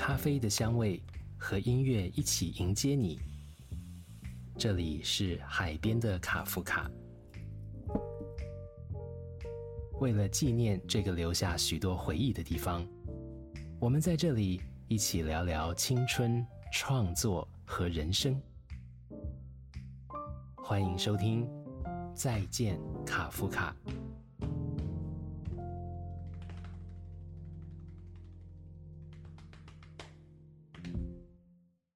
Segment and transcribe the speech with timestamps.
[0.00, 0.98] 咖啡的香味
[1.36, 3.20] 和音乐一起迎接你。
[4.56, 6.90] 这里是海边的卡夫卡。
[10.00, 12.82] 为了纪念这个留下许多回忆的地方，
[13.78, 18.40] 我们在这里一起聊聊青春、创作和人生。
[20.56, 21.44] 欢迎收听
[22.14, 23.76] 《再见卡夫卡》。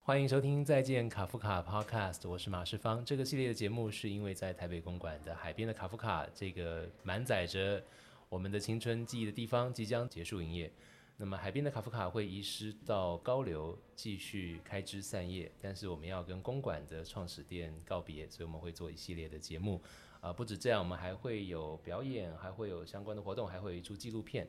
[0.07, 3.03] 欢迎收听《再见卡夫卡》Podcast，我是马世芳。
[3.07, 7.83] 这个系列的节目是因为在台北公馆的海边的卡夫卡这个满载着
[8.29, 10.71] 我们的青春记忆的地方即将结束营业。
[11.17, 19.81] 那么海边的卡夫卡会移师到高流继续开枝散叶，但是我们要跟公馆的创始店告别，所以我们会做一系列的节目。
[20.21, 24.47] 啊，不止这样，我们还会有表演，还会有相关的活动，还会有一出纪录片。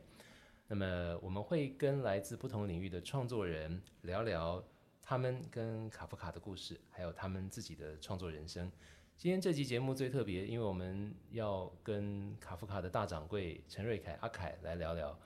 [0.68, 4.62] 那么我们会跟来自不同领域的创作人聊聊。
[5.08, 8.72] 他们跟卡夫卡的故事，还有他们自己的创作人生。
[9.16, 15.18] 今天这期节目最特别，因为我们要跟卡夫卡的大掌柜陈瑞凯阿凯来聊聊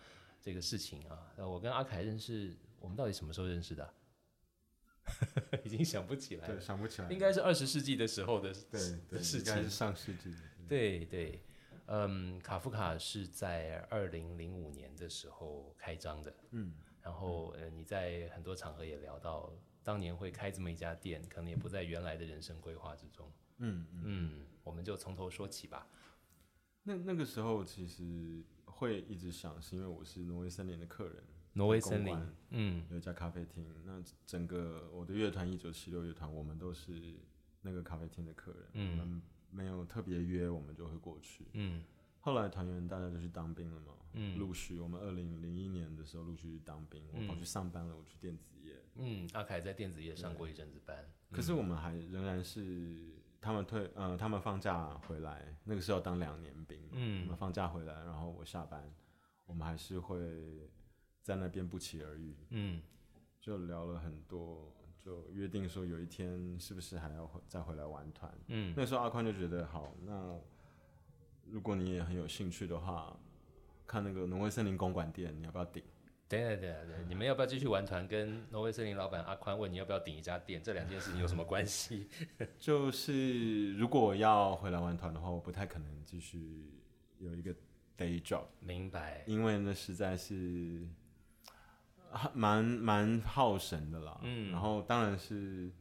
[0.42, 1.32] 这个事情啊。
[1.38, 3.94] 我跟阿凯认识，我们到底什么时候认识的？
[5.64, 10.36] 已经想不起来，对，想不起来，应该是二十世纪的时候的对的事情，应该是上世纪。
[10.68, 11.42] 对对，
[11.86, 19.50] 嗯，卡夫卡是在二零零五年的时候开张的，嗯，然后呃，你在很多场合也聊到。
[19.90, 23.28] 当年会开这么一家店，可能也不在原来的人生规划之中。
[23.58, 25.88] 嗯嗯，我们就从头说起吧。
[26.84, 31.24] 那那个时候其实会一直想，是因为我是挪威森林的客人。
[31.54, 32.16] 挪威森林，
[32.52, 33.66] 嗯，有一家咖啡厅。
[33.84, 37.16] 那整个我的乐团一九七六乐团，我们都是
[37.64, 38.68] 那个咖啡厅的客人。
[38.74, 41.48] 嗯，我们没有特别约，我们就会过去。
[41.54, 41.84] 嗯。
[42.22, 50.98] 后来团员大家就去当兵了嘛，嗯，陆续我们二零零一年的时候陆续去当兵，我跑去上班了，我去电子业，嗯，阿凯在电子业上过一阵子班，
[51.32, 58.84] 可是我们还仍然是他们退，呃，他们放假回来，那个时候当两年兵，嗯，我们放假回来，然后我下班，
[59.46, 60.70] 我们还是会
[61.24, 62.82] 在那边不期而遇，嗯，
[63.40, 70.38] 就聊了很多，就约定说有一天是不是还要再回来玩团，嗯，那时候阿宽就觉得好，那。
[71.52, 73.18] 如果你也很有兴趣的话，
[73.88, 75.84] 看那个挪威森林公馆店，你要不要顶？
[76.28, 78.08] 对对对对，你们要不要继续玩团？
[78.08, 80.62] 跟挪威森林老板阿宽问你要不要顶一家店？
[80.62, 82.08] 这两件事情有什么关系？
[82.60, 86.84] 就是如果我要回来玩团的话，我不太可能继续
[87.18, 87.52] 有一个
[87.98, 88.44] day job。
[88.60, 89.24] 明白。
[89.26, 90.88] 因为那实在是
[92.36, 94.20] 蛮蛮耗神的啦。
[94.22, 94.52] 嗯。
[94.52, 95.72] 然后当然是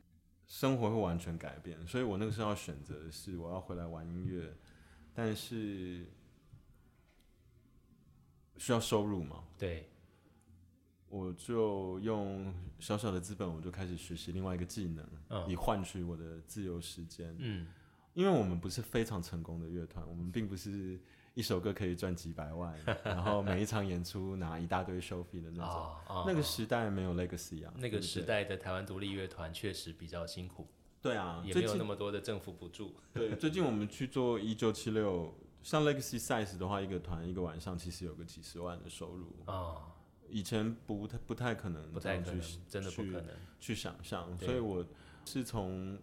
[0.47, 4.57] 生活会完全改变，所以我那个时候要选择的是我要回来玩音乐。
[5.15, 6.07] 但是
[8.57, 9.45] 需要收入嘛？
[9.59, 9.89] 对，
[11.09, 17.35] 我就用小小的资本，我就开始学习另外一个技能，以换取我的自由时间。
[17.39, 17.67] 嗯，
[18.15, 21.01] 因为我们不是非常成功的乐团，我们并不是
[21.35, 26.25] 一首歌可以赚几百万， 然后每一场演出拿一大堆收费的那种。
[26.27, 30.67] 那个时代没有 legacy 啊，那个时代的台湾独立乐团确实比较辛苦。
[31.01, 32.95] 对啊，也没有那么多的政府补助。
[33.15, 35.33] 对，最近我们去做一九七六，
[35.63, 39.95] 像 Legacy Size 的话，一个团一个晚上其实有个几十万的收入啊。
[40.29, 43.27] 以前不太不太可能，不太可能，真的不可能
[43.61, 44.37] 去想象。
[44.39, 44.85] 所以我
[45.25, 45.99] 是从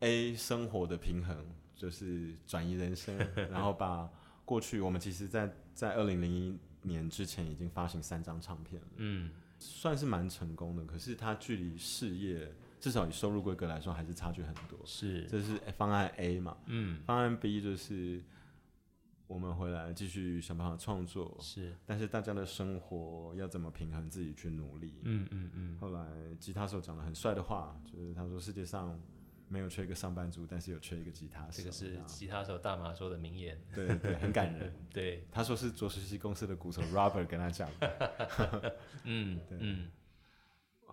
[0.00, 1.46] A 生活的平衡，
[1.76, 3.16] 就是转移人生，
[3.50, 4.10] 然后把
[4.44, 10.84] 过去我们其实，在在二零零一年之前已经发行三张唱片了，嗯，算是蛮成功的。
[10.84, 12.52] 可是它距离事业。
[12.84, 14.78] 至少以收入规格来说，还是差距很多。
[14.84, 16.54] 是，这是方案 A 嘛？
[16.66, 18.22] 嗯，方案 B 就是
[19.26, 21.34] 我们回来继续想办法创作。
[21.40, 25.00] 是，但是大家的生活要怎么平衡，自己去努力。
[25.04, 25.78] 嗯嗯嗯。
[25.80, 26.06] 后来
[26.38, 29.00] 吉他手讲了很帅的话，就是他说：“世界上
[29.48, 33.58] 没有缺一个上班族，但是有缺一个吉他手。”这个是吉他手大马说的名言。
[33.74, 34.70] 对对，很感人。
[34.92, 38.76] 对，他说是卓实西公司的鼓手 Robert 跟他讲的。
[39.04, 39.90] 嗯， 对，嗯。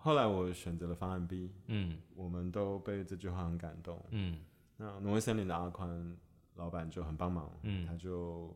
[0.02, 4.40] 后来我选择了方案 B，嗯，我们都被这句话很感动，嗯，
[4.76, 6.16] 那挪威森林的阿宽
[6.56, 8.52] 老板就很帮忙，嗯，他就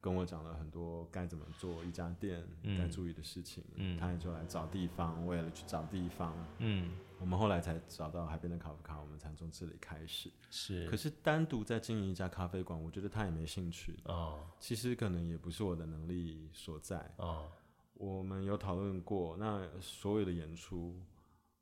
[0.00, 2.42] 跟我讲了很多该怎么做一家店
[2.78, 6.90] 该注意的事情，嗯，他也就来找地方，为了去找地方，嗯，
[7.20, 17.46] 我们后来才找到海边的卡夫卡，我们才从这里开始，是，可是单独在经营一家咖啡馆，我觉得他也没兴趣，哦，其实可能也不是我的能力所在，哦。
[17.94, 21.00] 我们有讨论过，那所有的演出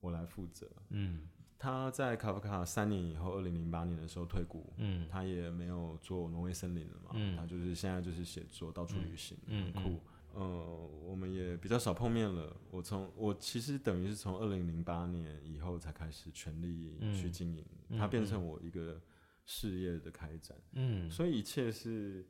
[0.00, 0.66] 我来负责。
[0.88, 1.28] 嗯，
[1.58, 4.72] 他在卡夫卡三年以后，二零零八年的时候退股。
[4.78, 7.10] 嗯，他也没有做挪威森林了嘛。
[7.14, 10.00] 嗯，他就是现在就是写作，到处旅行，很酷。
[10.32, 12.56] 呃，我们也比较少碰面了。
[12.70, 17.66] 我从我其实等于是从二零零八年以后才开始全力去经营，
[17.98, 19.02] 它变成我一个
[19.44, 20.56] 事业的开展。
[20.74, 22.24] 嗯，所以一切是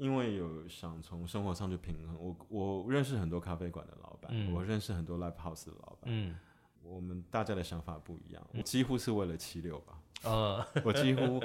[0.00, 2.16] 因为有想从生活上去平衡。
[2.18, 6.04] 我我认识很多咖啡馆的老板，我认识很多 live house 的老板。
[6.06, 6.34] 嗯，
[6.82, 10.00] 我们大家的想法不一样，我几乎是为了七六吧。
[10.22, 11.40] 呃， 我几乎，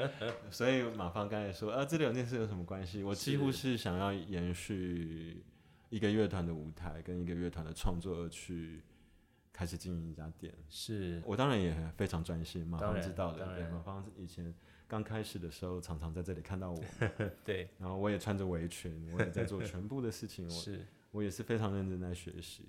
[0.50, 3.04] 所以马芳刚才说啊，这两件事有什么关系？
[3.04, 5.44] 我几乎是想要延续。
[5.92, 8.82] 一个乐团的舞台跟一个乐团的创作而去
[9.54, 12.66] 开始经营一家店，是我当然也非常专心。
[12.68, 14.54] 马芳知道的，对，马芳以前
[14.88, 16.84] 刚开始的时候常常在这里看到我，
[17.44, 20.86] 对，然后我也穿着围裙，我也在做全部的事情， 是。
[21.12, 22.66] 我也是非常认真在学习。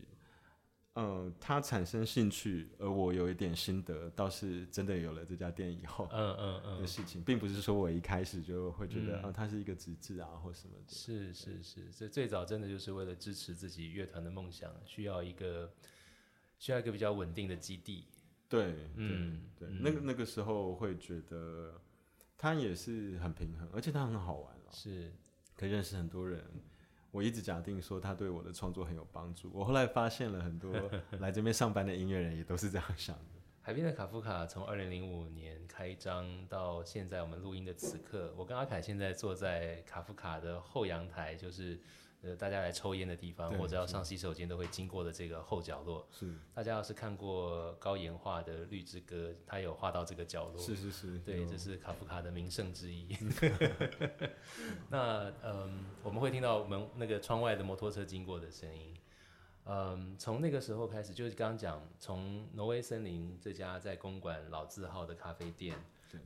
[0.94, 6.80] 嗯，他产生兴趣，而我有一点心得，倒是真的有了这家店以后，嗯嗯嗯。
[6.80, 10.94] 的事情，并不是说我一开始就会觉得啊，它是一个直质啊或什么的。
[10.94, 15.70] 是是是，这最早真的就是为了支持自己乐团的梦想，需要一个
[16.58, 18.06] 需要一个比较稳定的基地。
[18.48, 21.78] 对，嗯对，那个那个时候会觉得，
[22.38, 25.12] 它也是很平衡，而且它很好玩是
[25.56, 26.44] 可以认识很多人。
[27.10, 29.50] 我一直假定说他对我的创作很有帮助。
[29.54, 30.72] 我后来发现了很多
[31.18, 33.40] 来这边上班的音乐人也都是这样想的。
[33.62, 41.80] 海边的卡夫卡从二零零五年开张到现在，我们录音的此刻，我跟阿凯现在坐在卡夫卡的后阳台，就是。
[42.26, 46.04] 呃，大家来抽烟的地方，或者要上洗手间都会经过的这个后角落。
[46.10, 50.58] 是，大家要是看过高岩画的《绿之歌》，他有画到这个角落。
[50.60, 53.16] 是是是，对，这是卡夫卡的名胜之一。
[54.90, 58.96] 那嗯，我们会听到门那个窗外的摩托车经过的声音。
[59.66, 65.76] 嗯，从那个时候开始，就是刚刚讲，从挪威森林这家在公馆老字号的咖啡店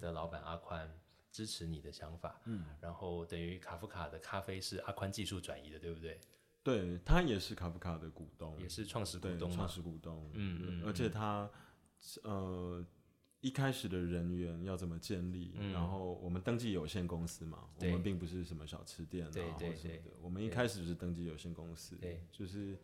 [0.00, 0.90] 的老板阿宽。
[1.30, 6.20] 支持你的想法，嗯，然后等于卡夫卡的咖啡是阿宽技术转移的，对不对？
[6.62, 11.50] 对他也是卡夫卡的股东，也是创始股东，创始股东，嗯嗯，而且他
[12.22, 12.84] 呃
[13.40, 15.54] 一开始的人员要怎么建立？
[15.72, 22.78] 然后我们登记有限公司嘛，我们并不是什么小吃店啊或什么的，我们一开始就是登记有限公司，对，就是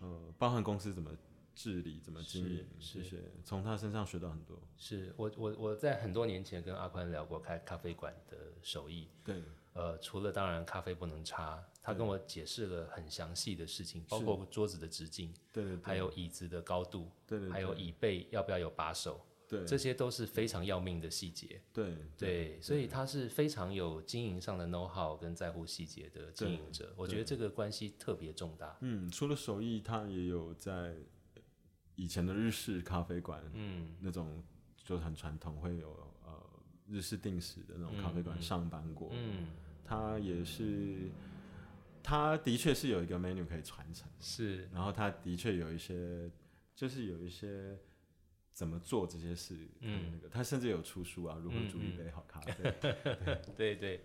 [0.00, 1.10] 呃包含公司怎么。
[1.54, 2.66] 治理怎么经营？
[2.78, 4.60] 谢谢，从他身上学到很多。
[4.76, 9.08] 是我我我在很多年前跟阿宽聊过开咖啡馆的手艺。
[9.24, 9.42] 对，
[9.72, 21.62] 呃，除了当然咖啡不能差，他跟我解释了很详细的事情，包括桌子的直径，对对，还有椅子的高度，对对，还有椅背要不要有把手，对，这些都是非常要命的细节。
[21.72, 26.92] 对对，所以他是非常有经营上的 know how 跟在乎细节的经营者。
[26.96, 28.76] 我觉得这个关系特别重大。
[28.80, 30.96] 嗯，除了手艺，他也有在。
[31.96, 34.42] 以前的日式咖啡馆，嗯，那种
[34.82, 35.90] 就很传统，会有
[36.24, 36.32] 呃
[36.88, 39.46] 日式定时的那种咖啡馆上班过，嗯，
[39.84, 41.10] 他也是，
[42.02, 46.30] 他的确是有一个 menu 可以传承，是，然后他的确有一些，
[46.74, 47.78] 就是有一些
[48.52, 52.74] 怎么做这些事，嗯，那个他甚至有出书啊，如何煮一杯好咖啡，
[53.56, 54.04] 对对，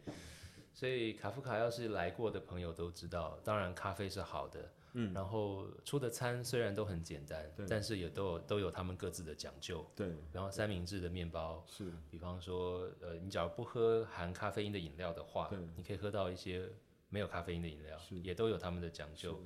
[0.74, 4.72] 所以卡夫卡要是来过的朋友都知道，当然咖啡是好的。
[4.94, 9.86] 嗯，然后出的餐虽然都很简单，但是也都有都有他们各自的讲究。
[9.96, 16.70] 对，然后三明治的面包是，比方说，呃，你假如不喝含咖啡因的饮料的话，你可以喝到一些
[17.10, 19.40] 没有咖啡因的饮料，也都有他们的讲究。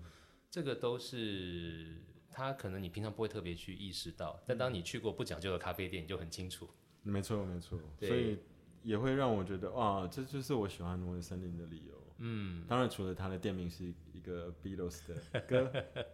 [0.50, 6.70] 这个都是他可能你平常不会特别去意识到，但当你去过不讲究的咖啡店，你就很清楚。
[7.02, 7.80] 没错，没错。
[8.00, 8.40] 所以
[8.82, 12.03] 也会让我觉得，哇，这就是我喜欢挪威森林的理由。
[12.26, 15.70] 嗯，当然除了他的店名是一个 Beatles 的歌，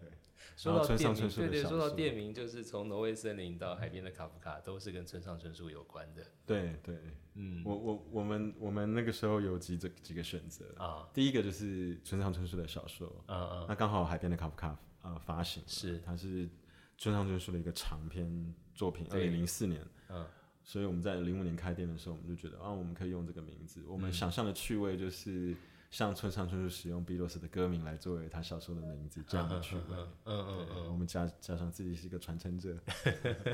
[0.57, 1.77] 说到店名，对对，说。
[1.77, 6.25] 到店名，就是从挪威森林到海边的卡夫卡，都是跟村上春树有关的。
[6.47, 6.97] 对对，
[7.35, 10.65] 嗯，我我我们我们那个时候有几这几个选择。
[10.77, 15.99] 啊，第一个就是村上春树的小说，嗯嗯，那刚好海边的卡夫卡呃发行，是。
[15.99, 16.49] 它是
[16.97, 20.25] 村上春树的一个长篇作品，二零零四年，嗯，
[20.63, 25.55] 所以我们在零五年开店的时候，我们就觉得啊，我们可以用这个名字，我们想象的趣味就是。
[25.89, 29.81] 像村上春树使用 Beatles 的歌名来作为他小说的名字，这样的趣味。
[29.91, 32.77] 嗯嗯嗯，我们加加上自己是一个传承者。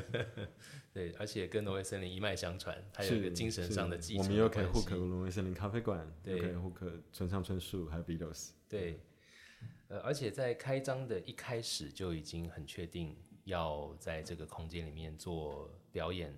[0.92, 4.24] 对，而且跟挪威森林一脉相传，还有一个精神上的继承。
[4.24, 8.51] 我们又可以互克挪威森林咖啡馆，又可以互克村上春树，还有 Beatles。
[8.68, 9.00] 对，
[9.88, 13.15] 呃，而且在开张的一开始就已经很确定
[13.46, 16.34] 要在这个空间里面做表演。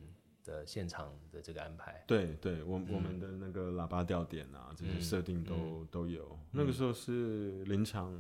[0.48, 6.40] 的现场的这个安排，对对，我我们的那个喇叭吊点啊，这些设定都都有。
[6.52, 8.12] 那个时候是林强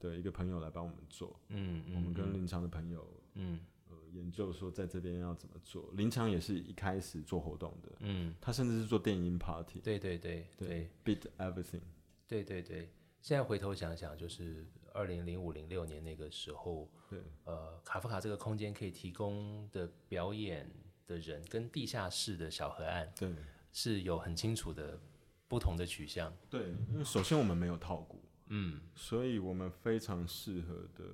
[0.00, 3.60] 的一个朋友来帮我们做，嗯嗯，我们跟林强的朋友，嗯。
[3.90, 5.92] 呃，研究说在这边要怎么做。
[5.92, 11.82] 林强也是一开始做活动的，嗯，他甚至是做电音 party，对对对对，beat everything，
[12.26, 12.88] 对对对。
[13.20, 20.70] 现在回头想想，就是二零零五零六年那个时候，对，呃，卡夫卡这个空间可以提供的表演
[21.06, 23.32] 的人，跟地下室的小河岸，对，
[23.72, 25.00] 是有很清楚的
[25.48, 26.34] 不同的取向。
[26.48, 31.04] 对，因为首先我们没有套鼓，嗯，所以我们非常适合的。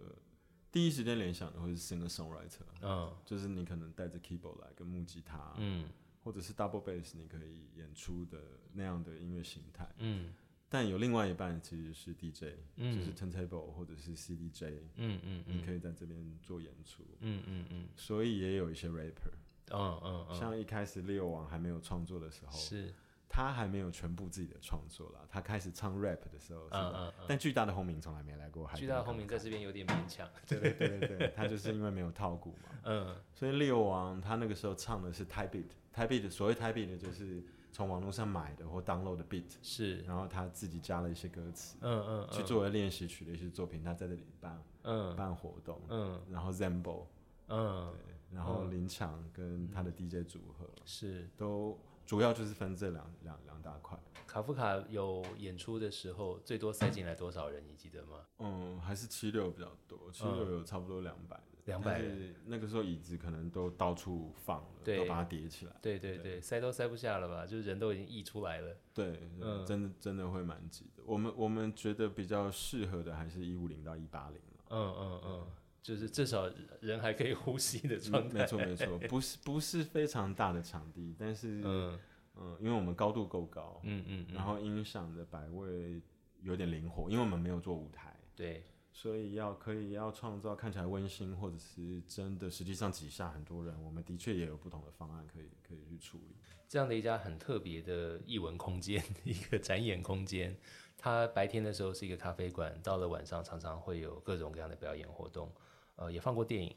[0.73, 5.89] 第一时间联想的会是 singer songwriter，嗯，就是你可能带着 keyboard 来跟木吉他，嗯，
[6.23, 8.39] 或者是 double bass，你可以演出的
[8.73, 10.33] 那样的音乐形态，嗯，
[10.69, 19.33] 但有另外一半其实是 DJ，嗯，就是 turntable 或者是 CDJ，嗯嗯嗯，你可以在这边做演出，嗯嗯嗯，所以也有一些 rapper，
[19.73, 22.95] 嗯嗯嗯，像一开始 Leo 王还没有创作的时候，是。
[23.33, 30.29] 他还没有全部自己的创作了，他开始唱 rap 的时候，嗯嗯但巨大的轰鸣从来没来过，巨大的轰鸣在这边有点勉强。
[30.49, 32.71] 对对对对对，他就是因为没有套鼓嘛。
[32.83, 33.17] 嗯。
[33.33, 40.01] 所以六王他那个时候唱的是 type beat，type beat 所谓 type beat 就是从网络上买的或 download 的 beat，是。
[40.01, 47.05] 然后他自己加了一些歌词，嗯嗯，去作为练习曲的一些作品，他在这里办，嗯，办活动，嗯，然后 Zambo，
[47.47, 51.79] 嗯，对，然后林强跟他的 DJ 组合是都。
[52.07, 53.97] 主要就是分这两两两大块。
[54.27, 57.63] 卡夫卡有演出的时候，最多塞进来多少人？
[57.65, 58.19] 你记得吗？
[58.41, 61.47] 嗯，还是七六比较多，七六有差不多两百人。
[61.67, 65.77] 两百人，那个时候椅子可能都到处放了，都把它叠起来。
[65.81, 67.47] 对对对，塞都塞不下了吧？
[67.47, 68.77] 就是人都已经溢出来了。
[68.93, 69.21] 对，
[69.65, 71.05] 真的真的会蛮挤的。
[71.07, 75.47] 我们我们觉得比较适合的还是一五零到一八零嗯嗯嗯。
[75.83, 78.41] 就是至少人还可以呼吸的状态。
[78.41, 81.99] 没错没错，不是不是非常大的场地，但是嗯
[82.37, 86.01] 嗯，因为我们高度够高，嗯嗯，然后音响的摆位
[86.43, 96.37] 有点灵活，因为我们没有做舞台，对，所以要可以要创造看起来温馨，或者是真的实际上挤下很多人，我们的确也有不同的方案可以可以去处理。
[96.69, 100.57] 这样的一家很特别的艺文空间， 一个展演空间，
[100.97, 105.53] 它白天的时候是一个咖啡馆，到了晚上常常会有各种各样的表演活动。
[106.01, 106.75] 呃，也放过电影，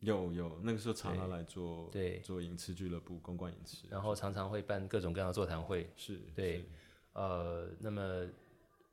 [0.00, 6.64] 有有，那个时候常常来做对做影视俱乐部公关影视，然后常常会办各种各样的座谈会，是对，
[7.12, 8.26] 呃，那么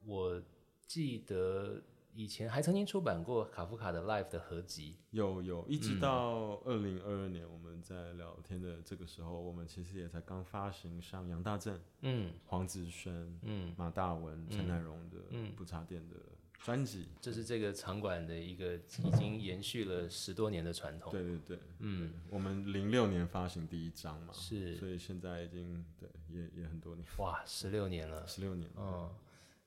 [0.06, 0.40] 我
[0.86, 1.82] 记得
[2.14, 13.12] 以前还曾经出版过卡夫卡的 Life 的合集，有有，一直到二零二二年我们在聊天的这个时候，我们其实也才刚发行上杨大正、嗯，黄子轩、
[13.42, 16.18] 嗯，马大文、陈乃荣的嗯不插电的。
[16.64, 21.12] 专辑，这是这个场馆的一个已经延续了十多年的传统。
[21.12, 27.04] 对对对，嗯，我们零六年发行第一张嘛，是，所以现在已经对也也很多年。
[27.18, 28.70] 哇，十六年了，十六年。
[28.78, 29.10] 嗯，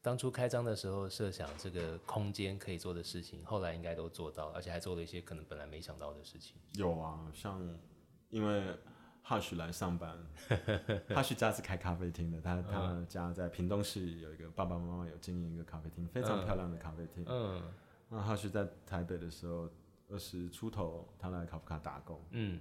[0.00, 6.54] 当初开张的时候设想这个空间可以做的事情，后来应该都做到，而且还做了一些可能本来没想到的事情。
[6.74, 7.60] 有啊，像
[8.30, 8.76] 因为。
[9.26, 10.14] 哈许来上班，
[11.08, 17.24] 哈许家是开咖啡厅的，他他家在屏东市有一个爸爸妈妈有经营一个咖啡厅，非常漂亮的咖啡厅。
[17.26, 17.62] 嗯，
[18.10, 19.66] 那哈许在台北的时候
[20.10, 22.20] 二十出头，他来卡夫卡打工。
[22.32, 22.60] 嗯，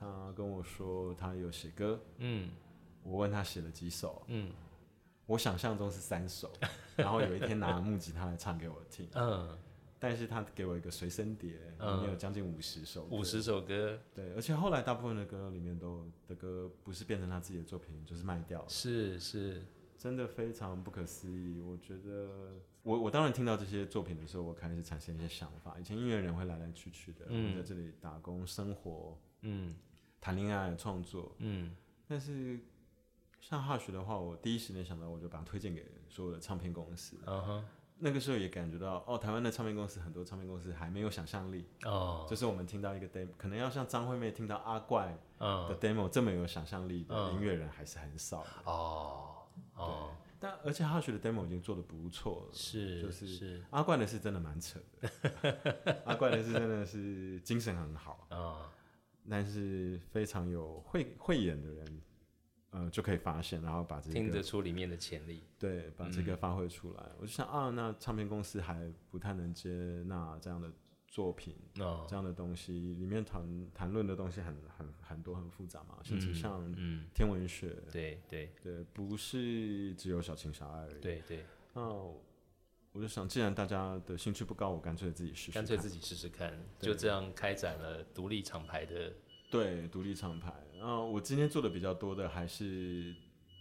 [0.00, 2.00] 他跟我说他有写歌。
[2.16, 2.48] 嗯，
[3.02, 4.22] 我问他写了几首。
[4.28, 4.50] 嗯，
[5.26, 6.50] 我想象中是三首，
[6.96, 9.06] 然后有一天拿木吉他来唱给我听。
[9.12, 9.58] 嗯。
[10.00, 21.60] 但是他给我一个随身碟，里面有将近五十首，五十首歌，对，而且后来大部分的歌里面都的歌不是变成他自己的作品，就是卖掉了，是是，真的非常不可思议。
[21.60, 25.76] 我觉得，我我当然听到这些作品的时候，我开始产生一些想法。
[25.80, 29.74] 以前音乐人会来来去去的，嗯，在这里打工生活，嗯，
[30.20, 31.74] 谈恋爱创作，嗯，
[32.06, 32.60] 但是
[33.40, 37.64] 像哈学的话，我第一时间想到，我就把它推荐给所有的唱片公司，嗯哼。
[38.00, 49.36] 那个时候也感觉到，哦，台湾的唱片公司很多唱片公司还没有想象力，哦，就是我们听到一个 demo，可能要像张惠妹听到阿怪的 demo 这么有想象力的音乐人还是很少，哦，
[49.74, 58.70] 哦，但而且哈雪的 demo 已经做的不错了，是，就是阿怪的是真的蛮扯的， 阿怪的是真的是精神很好，啊，
[59.28, 62.02] 但是非常有慧慧眼的人。
[62.70, 67.06] 呃，就可以发现，然后把这个听得出里面的潜力，对，把这个发挥出来。
[67.18, 69.70] 我就想啊，那唱片公司还不太能接
[70.06, 70.70] 纳这样的
[71.06, 71.56] 作品，
[72.06, 76.70] 这样的东西，里面谈谈论的东西很很很多很复杂嘛，甚至像
[77.14, 81.00] 天文学，对对对，不是只有小情小爱而已。
[81.00, 81.82] 对对，那
[82.92, 89.12] 我就想，既然大家的兴趣不高，我干脆自己试试，干脆自己试试看，就这样开展了独立厂牌的。
[89.50, 90.52] 对，独立厂牌。
[90.78, 93.14] 然后我今天做的比较多的还是，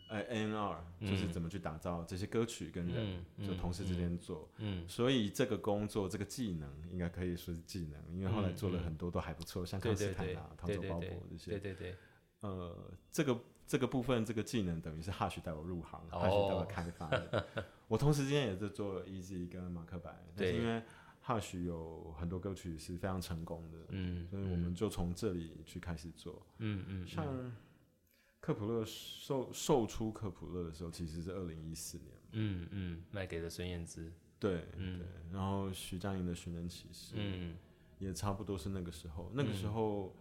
[0.07, 4.49] 呃，N R，就是怎么去打造这些歌曲跟人，就同事之间做。
[4.57, 4.87] 嗯。
[4.87, 11.51] 所以这个工作，这个技能应该可以说是技能，因为后来做了很多都还不错，像康斯坦啊、唐佐鲍勃这些。
[11.51, 11.95] 对对对。
[12.41, 17.47] 呃，这个这个部分这个技能等于是 Hush 带我入行，Hush 带我开发的。
[17.87, 20.83] 我同时间也是做 Easy 跟马克白，对，因为
[21.27, 27.51] Hush 有很多歌曲是非常成功的，嗯，所以我们就从这里去开始做，嗯嗯，像
[28.39, 37.55] 克普勒售售出克普勒的时候，其实是二零一四年，嗯嗯，卖给了孙燕姿，对，嗯，然后徐佳莹的寻人启事，嗯，
[37.99, 40.15] 也差不多是那个时候，那个时候。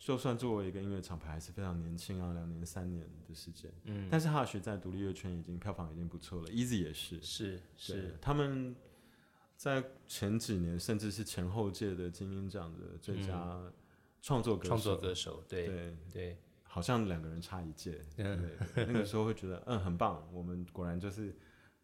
[0.00, 3.68] 就算作为一个音乐厂牌，还是非常年轻啊，两年三年的时间。
[3.82, 8.76] 嗯，但是哈学在独立乐圈已经票房已经不错了，Easy 也是，是是，他们
[9.58, 13.60] 在前几年甚至是前后届的金鹰奖的最佳
[14.22, 15.96] 创作歌手，创作歌手，对对。
[16.12, 18.24] 对，好像两个人差一届，对，
[18.86, 21.36] 那个时候会觉得嗯很棒，我们果然就是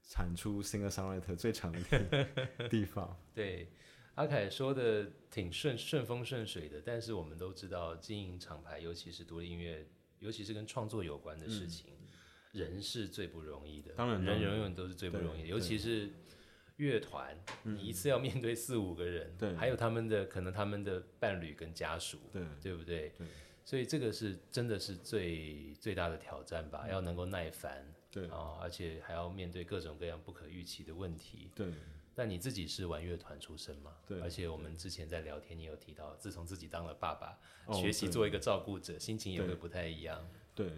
[0.08, 3.68] 产出 singer songwriter 最强的地方， 对。
[4.14, 9.84] 阿凯说的挺顺顺风顺水的，但是我们都知道经营厂牌，尤其是独立音乐，
[10.20, 11.90] 尤其是跟创作有关的事情，
[12.52, 13.90] 人是最不容易的。
[13.96, 16.12] 当然，人永远都是最不容易，尤其是
[16.76, 23.12] 乐团，你一次要面对四五个人，对，还有他们的可能他们的伴侣跟家属，对，对不对？
[23.16, 23.26] 对，
[23.64, 26.88] 所以这个是真的是最最大的挑战吧？
[26.88, 31.72] 要能够耐烦，对啊，而且还要面对各种各样不可预期的问题，对。
[32.16, 33.92] 但你自己是玩乐团出身嘛？
[34.06, 34.20] 对。
[34.20, 37.36] 而且我们之前在聊天，你有提到，自从自己当了爸爸，
[37.72, 40.24] 学习做一个照顾者，心情也会不太一样。
[40.54, 40.70] 对。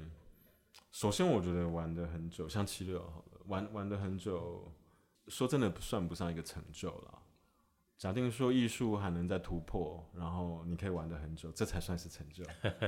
[0.92, 4.72] 首先，我觉得玩的很久，像七六好了，玩玩的很久，
[5.28, 7.22] 说真的算不上一个成就了。
[7.98, 12.44] 假定说艺术还能再突破，然后你可以玩的很久，这才算是成就。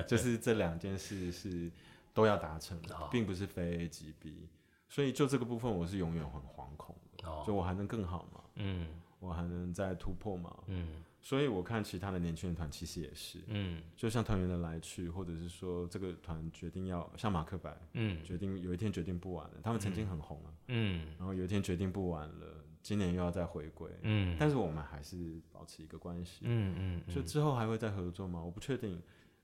[0.07, 1.71] 就是 这两件事是
[2.12, 4.49] 都要达成的，并不是非 A 即 B。
[4.87, 7.25] 所以就这个部分，我是永远很惶恐的。
[7.47, 8.40] 就我还能更好吗？
[8.57, 8.87] 嗯，
[9.18, 10.54] 我还能再突破吗？
[10.66, 28.40] 嗯，所以我看其他的年轻人团其实也是，嗯，就像团员的来去，或者是说这个团决定要像马克白，嗯，决定有一天决定不玩了，他们曾经很红啊，嗯，然后有一天决定不玩了，今年又要再回归，嗯，但是我们还是保持一个关系，嗯嗯，就之后还会再合作吗？
[28.40, 29.03] 我不确定，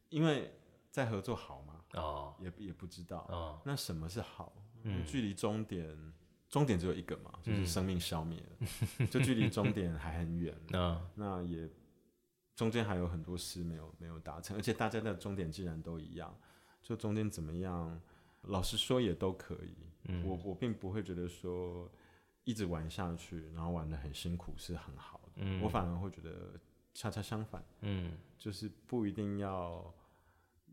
[0.09, 0.51] 因为
[0.90, 1.81] 再合作好吗？
[1.94, 4.53] 哦，也也不知道，哦，那什么是好？
[4.85, 5.96] 嗯，距离终点。
[6.55, 10.57] 终点只有一个嘛，就是生命消灭了， 就距离终点还很远。
[10.69, 11.69] 那 那也
[12.55, 16.33] 中间还有很多事没有没有达成，而且大家的终点既然都一样，
[16.81, 18.01] 就中间怎么样，
[18.43, 20.23] 老实说也都可以。
[20.23, 21.90] 我我并不会觉得说
[22.45, 25.43] 一直玩下去，然后玩的很辛苦是很好的。
[25.61, 26.53] 我反而会觉得
[26.95, 27.64] 恰恰相反。
[27.81, 29.93] 嗯，就是不一定要，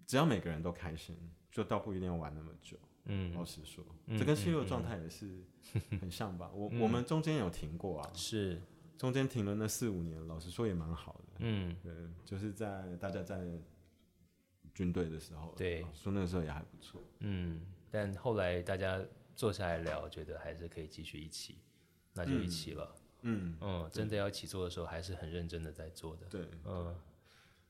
[0.05, 1.17] 只要每个人都开心，
[1.51, 2.77] 就倒不一定要玩那么久。
[3.05, 3.83] 嗯，老实说，
[4.17, 5.43] 这跟七六状态也是
[5.99, 6.51] 很像吧？
[6.53, 8.61] 我我们中间有停过啊，是
[8.97, 11.33] 中间停了那四五年，老实说也蛮好的。
[11.39, 13.43] 嗯，对，就是在大家在
[14.73, 17.01] 军队的时候，对，说那个时候也还不错。
[17.19, 19.03] 嗯，但后来大家
[19.35, 21.57] 坐下来聊，觉得还是可以继续一起，
[22.13, 22.95] 那就一起了。
[23.23, 26.27] 嗯嗯，真的要一起做的时候，还是很认真的在做的。
[26.27, 26.95] 对，嗯，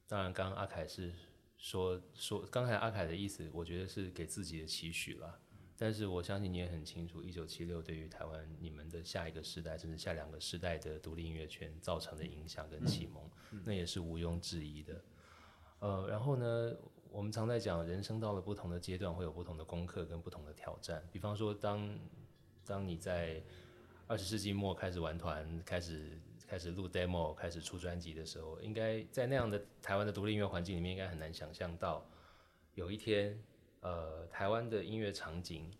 [0.08, 1.14] 当然，刚刚阿凯是。
[1.62, 5.40] 说说刚才阿凯的意思，我觉得是给自己的期许了。
[5.78, 13.24] 但是我相信你也很清楚，一九七六对于台湾你们的下一个时代，甚至下两个时代的独立音乐圈造成的影响跟启蒙，
[13.64, 15.04] 那也是毋庸置疑的。
[15.80, 16.76] 呃，然后呢，
[17.12, 21.08] 我们常在讲，人生到了不同的阶段，会有不同的功课跟不同的挑战。
[21.12, 22.00] 比方说，当
[22.66, 23.40] 当你在
[24.08, 26.20] 二十世纪末开始玩团，开始。
[26.52, 32.06] 开始录 demo，开始出专辑的时候，应该在那样的台湾的独立音乐环境里面，应该很难想象到
[32.76, 33.42] 有一天，
[33.80, 35.72] 呃，台湾的音乐场景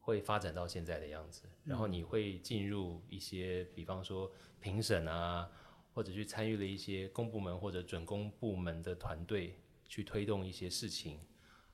[0.00, 1.42] 会发展到现在的样子。
[1.62, 5.46] 然后你会进入一些，比方说评审啊，
[5.92, 11.20] 或者去参与了一些公部门或者准公部门的团队去推动一些事情，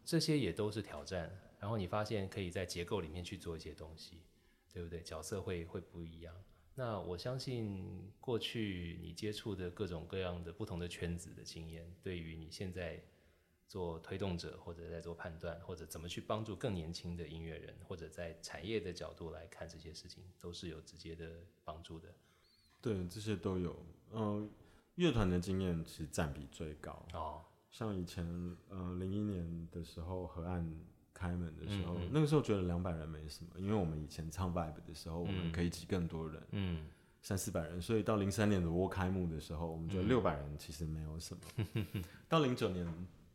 [0.04, 1.30] 这些也都是挑战。
[1.60, 4.22] 然后你发现可以在结构里面去做一些东西，
[4.72, 5.00] 对不对？
[5.04, 6.34] 角色会会不一样。
[6.80, 12.98] 那我相信过去你接触的各种各样的不同的圈子的经验，对于你现在
[13.68, 22.08] 做推动者或者在做判断，或者怎么去帮助更年轻的音乐人，或者在产业的角度来看这些事情，都是有直接的帮助的。
[22.80, 23.76] 对，这些都有。
[24.12, 24.50] 嗯，
[24.94, 27.06] 乐团的经验其实占比最高。
[27.12, 28.24] 哦，像以前
[28.70, 30.66] 呃零一年的时候，河岸。
[31.20, 36.86] 开门的时候，那个时候觉得两百人没什么，因为我们以前唱 vibe 的时候，我们可以挤更多人，嗯，
[37.20, 37.82] 三四百人。
[37.82, 41.66] 所以到零三年的窝开幕的时候，我们觉得六百人其实没有什么。
[42.26, 42.86] 到零九年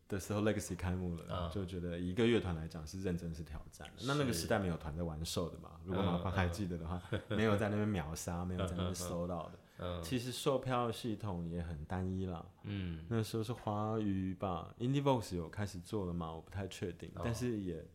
[0.10, 4.04] 的时候，Legacy 开幕了，就觉得一个乐团来讲是认真是挑战的。
[4.08, 5.72] 那那个时代没有团在玩瘦的嘛？
[5.86, 9.60] 如果马芳还记得的话，没有在那边秒杀，没有在那边搜到的。
[9.78, 12.46] 嗯，其实售票系统也很单一啦。
[12.64, 16.32] 嗯，那时候是华语吧，IndieVox 有开始做了嘛？
[16.34, 17.86] 我不太确定，但是也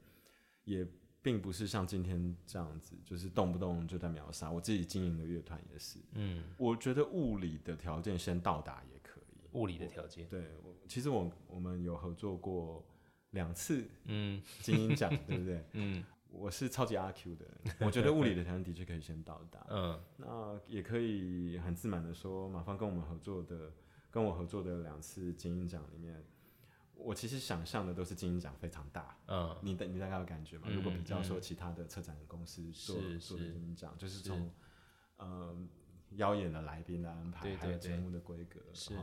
[0.64, 0.86] 也
[1.22, 4.50] 并不是像今天这样子，就是动不动就在秒杀。
[4.50, 5.98] 我自己经营的乐团也是。
[6.12, 9.24] 嗯，我觉得物理的条件先到达也可以。
[9.52, 10.44] 物理的条件，对，
[10.86, 12.84] 其实我我们有合作过
[13.30, 15.64] 两次，嗯，金鹰奖，对不对？
[15.72, 16.04] 嗯。
[16.32, 17.44] 我是超级阿 Q 的，
[17.84, 19.66] 我觉得物理的条件的确可以先到达。
[19.70, 23.72] 嗯，那也可以很自满的说，马芳跟我们合作的，
[24.10, 26.24] 跟我合作的两次金鹰奖里面，
[26.94, 29.16] 我其实想象的都是金鹰奖非常大。
[29.26, 30.68] 嗯，你的你大概有感觉吗？
[30.70, 34.50] 如果比较说其他的策展公司做做的金鹰奖，就是从
[35.18, 35.68] 嗯
[36.10, 38.94] 邀演的来宾的安排，还有节目的规格是。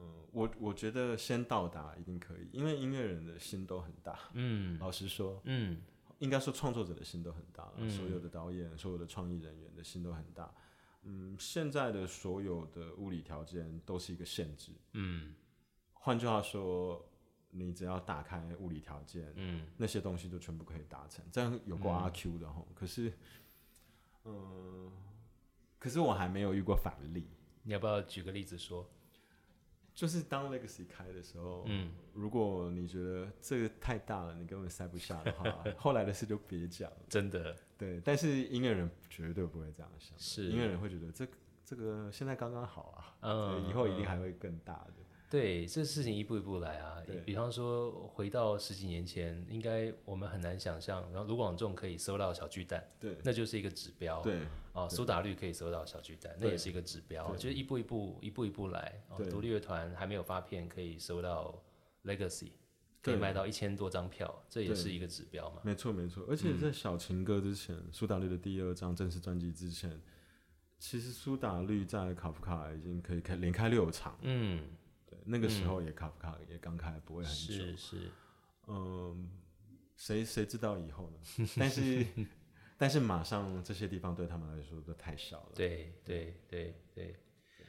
[0.00, 4.18] 嗯，我我觉得先到达一定可以，因为音乐人的心都很大。
[4.32, 5.82] 嗯，老实说，嗯，
[6.18, 7.88] 应该说创作者的心都很大了。
[7.88, 10.52] 所有的导演、所有的创意人员的心都很大。
[11.02, 14.72] 嗯，现在的所有的物理条件都是一个限制。
[14.92, 15.34] 嗯，
[15.92, 17.04] 换句话说，
[17.50, 21.24] 你只要打开物理条件，嗯，那些东西就全部可以达成。
[21.32, 23.12] 这样有过阿 Q 的哈，可是，
[24.24, 24.92] 嗯，
[25.78, 27.26] 可是我还没有遇过反例。
[27.62, 28.88] 你要不要举个例子说？
[30.00, 36.96] 就是当 Legacy 开的时候，嗯，如果你觉得这个太大了，你根本塞不下的话， 后来的事就别讲了。
[37.06, 38.00] 真的，对。
[38.02, 41.28] 但是音乐人绝对不会这样想，是音乐人会觉得这
[41.66, 44.94] 这个现在刚刚好啊，嗯，以后一定还会更大的。
[45.30, 46.96] 对，这事情一步一步来啊。
[47.24, 54.20] 比方说，回到十几年前，应该我们很难想象，然后卢广仲可以收到小巨蛋，对，那就是一个指标。
[54.22, 54.40] 对，
[54.72, 57.34] 啊，苏打绿可以收到小巨蛋，那也是一个指标。
[57.36, 59.02] 就是一步一步，一步一步来。
[59.30, 61.62] 独立乐团还没有发片，可以收到
[62.04, 62.50] Legacy，
[63.00, 65.60] 可以卖到一千多张票，这也是一个指标嘛。
[65.64, 66.24] 没错，没错。
[66.28, 70.00] 而且在小情歌之前，苏打绿的第二张正式专辑之前，
[70.78, 74.18] 其实苏打绿在卡夫卡已经可以开连开六场。
[74.22, 74.62] 嗯。
[75.24, 77.52] 那个时候也卡夫卡也刚开，不会很久。
[77.52, 78.10] 是是，
[78.66, 79.30] 嗯，
[79.96, 81.46] 谁谁知道以后呢？
[81.58, 82.06] 但是
[82.78, 85.52] 但是马上这些地方对他们来说都太小了。
[85.54, 87.16] 对对对对，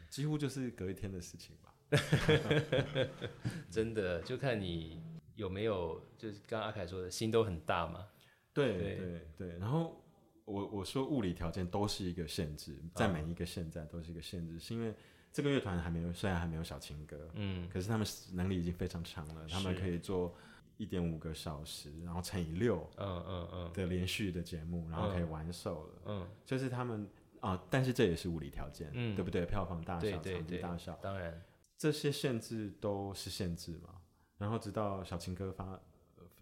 [0.10, 1.74] 几乎就是隔一天的事情吧。
[3.70, 5.04] 真的，就看你
[5.36, 8.08] 有没有，就是刚刚阿凯说的心都很大嘛。
[8.54, 10.02] 对对对，然后
[10.46, 14.96] 我我说物理条件都是一个限制，在每一个现在都是一个限制，是因为。
[15.34, 19.48] 这个乐团还没有，虽然还没有小情歌，嗯，可是他们能力已经非常强了。
[19.48, 20.36] 他们可以做
[20.76, 25.94] 一点五个小时，然后乘以六，嗯嗯嗯的连续的节目，然后可以完售了。
[26.06, 27.08] 嗯，就是他们
[27.40, 29.46] 啊，但是这也是物理条件，嗯，对不对？
[29.46, 31.42] 票房大小、场地大小，当然
[31.78, 34.02] 这些限制都是限制嘛。
[34.38, 35.80] 然后直到小情歌发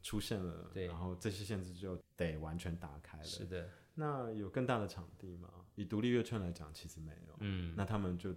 [0.02, 3.23] 出现了，对，然后这些限制就得完全打开了。
[3.23, 5.49] 是的，那有更大的场地吗？
[5.75, 7.36] 以独立乐圈来讲，其实没有。
[7.39, 8.34] 嗯，那他们就。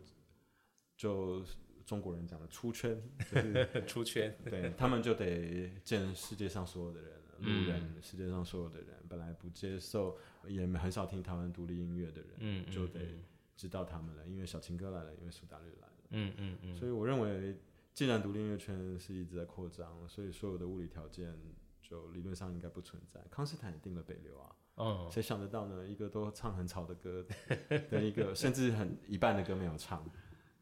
[0.97, 1.43] 就
[1.85, 3.01] 中国人讲的出圈，
[3.31, 13.01] 就是 出圈，对他们就得见世界上所有的人，路人，世界上所有的人，本来不接受，也很少听台湾独立音乐的人，嗯，就得
[13.57, 17.59] 知道他们了，因为小情歌来了，因为苏打绿来了，嗯嗯嗯，所以我认为，
[17.93, 21.37] 既然独立音乐圈是一直在扩张，所以所有的物理条件
[21.83, 23.21] 就理论上应该不存在。
[23.31, 25.87] 康斯坦也定了北流啊，嗯，谁想得到呢？
[25.87, 27.27] 一个都唱很吵的歌
[27.91, 30.09] 的一个，甚至很一半的歌没有唱。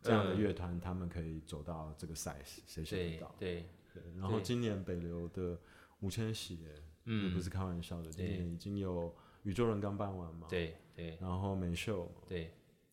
[0.03, 3.35] 这样的乐团，他们可以走到这个 size，谁想得到？
[3.39, 4.03] 对对。
[4.19, 5.59] 然后今年北流的
[6.01, 6.59] 五千喜，
[7.05, 8.11] 嗯，也不是开玩笑的。
[8.11, 10.47] 今年已经有宇宙人刚办完嘛？
[10.49, 11.19] 对对。
[11.21, 12.53] 然后美秀，对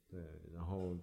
[0.09, 0.21] 对。
[0.53, 0.95] 然后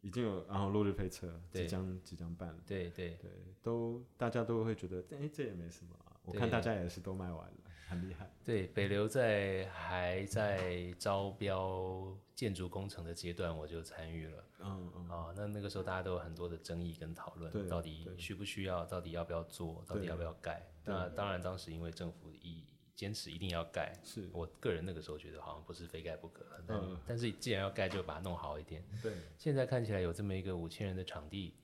[0.00, 3.30] 已经有，然后落日飞车即将即将办，对对对，
[3.62, 5.96] 都大家都会觉得，哎，这也没什么。
[6.24, 7.54] 我看大家也是都卖完了。
[7.92, 8.28] 很厉害。
[8.44, 14.44] 对，北流在还在招标建筑工程的阶段，我就参与了。
[14.58, 15.08] 嗯嗯。
[15.08, 20.66] 啊，那那个时候大家都有很多的争议跟讨论，到底需不需要，到底要不要做，到底要不要盖。
[20.84, 22.64] 那当然，当时因为政府一
[22.96, 26.44] 坚持一定要盖，是我个人那个时候觉得好像不是非盖不可。
[26.66, 26.98] 嗯。
[27.06, 28.84] 但是既然要盖，就把它弄好一点。
[29.00, 29.12] 对。
[29.38, 31.54] 现在看起来有这么一个五千人的场地，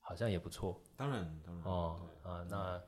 [0.00, 0.82] 好像也不错。
[0.96, 1.64] 当然，当然。
[1.64, 2.82] 哦啊，那。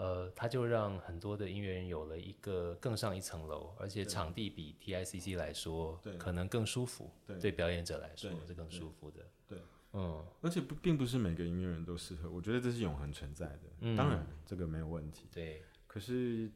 [0.00, 7.10] 呃，他就让很多的音乐人有了一个更上一层楼，而且场地比 TICC 来说，可能更舒服。
[7.38, 9.28] 对表演者来说是更舒服的。
[9.46, 9.58] 对，
[9.92, 13.62] 嗯，而且不并不是每个音乐人都适合，我觉得这是永恒存在的。
[13.80, 15.28] 嗯当然，这个没有问题。
[15.30, 16.50] 对，可是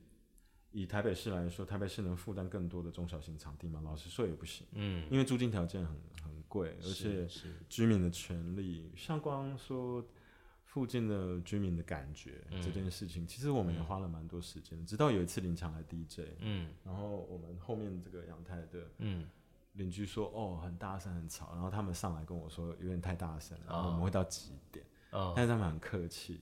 [0.73, 3.83] 以台北市来说，台北市能负担更多的中小型场地吗？
[3.85, 4.67] 老实说也不行。
[4.73, 7.29] 嗯，因为租金条件很很贵，而且
[7.69, 10.03] 居民的权利，像光说。
[10.75, 14.85] 附近的居民的感觉这件事情，其实我们也花了蛮多时间。
[14.85, 19.25] 直到有一次林强来 DJ，嗯，然后我们后面这个阳台的，嗯，
[19.75, 24.85] 邻居说哦很大声很吵，然后他们上来跟我说有点太大声，然后我们会到几点？
[25.37, 26.41] 但是他们很客气，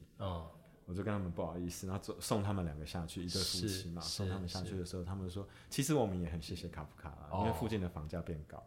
[0.86, 8.62] 我就跟他们不好意思，然后送他们两个下去，一对夫妻嘛，送他们下去的时候，他们说其实我们也很谢谢卡夫卡啦，因为附近的房价变高。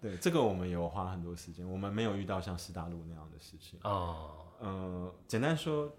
[0.00, 3.78] 对，这个我们有花很多时间，我们没有遇到像斯大路那样的事情。
[3.82, 5.92] 哦，呃，简单说，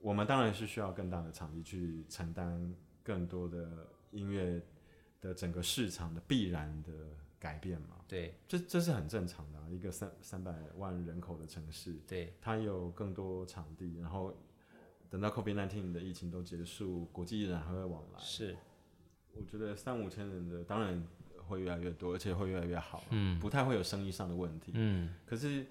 [0.00, 4.62] 我们当然是需要更大的场地去承担更多的音乐
[5.20, 6.90] 的整个市场的必然的。
[7.42, 9.58] 改变嘛，对，这这是很正常的。
[9.70, 14.36] 一个三三百万人口的城市，对，它有更多场地，然后
[15.08, 18.18] 等到 COVID-19 的疫情都结束，国际艺人还会往来。
[18.18, 18.54] 是，
[19.34, 21.02] 我觉得三五千人的当然
[21.48, 25.66] 会越来越多，而且会越来越好，嗯，不太会有生意上的问题，嗯，可是。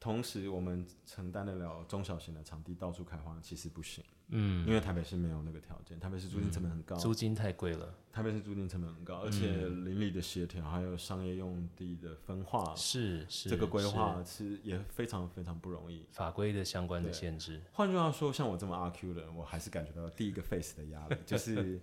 [0.00, 4.02] 同时，我们承担得了中小型的场地到处开花，其实不行。
[4.32, 7.94] 嗯，因为台北市没有那个条件，台北市租金成本很高，租金太贵了。
[8.10, 16.06] 台北市租金成本很高，而且邻里的协调，还有商业用地的分化，是是这个规划是也非常非常不容易。
[16.12, 17.60] 法规的相关的限制。
[17.72, 21.78] 换句话说，像我这么阿 Q 的人，我还是感觉到第一个 face 的压力， 就是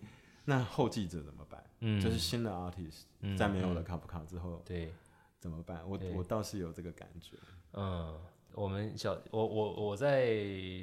[0.45, 1.63] 那后继者怎么办？
[1.82, 4.91] 嗯，就是新的 artist 在没有了卡普卡之后，对，
[5.38, 5.88] 怎么办？
[5.88, 7.38] 我我倒是有这个感觉。
[7.73, 8.19] 嗯，
[8.53, 10.34] 我们小我我我在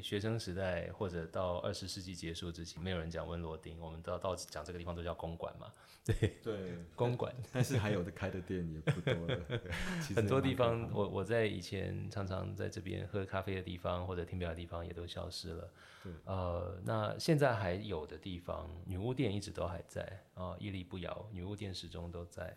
[0.03, 5.73] 学生时代或者到二十世纪结束之前，没有人讲温罗丁，我们到到讲这个地方都叫公馆嘛。
[6.05, 7.35] 对对，公馆。
[7.51, 9.41] 但是还有的开的店也不多了。
[10.15, 15.71] 很多地方，我我在以前常常在这边喝咖啡的地方或者听表的地方也都消失了。
[16.03, 20.03] 对，呃，那现在还有的地方，女巫店一直都还在
[20.35, 22.55] 啊，屹立不摇，女巫店始终都在。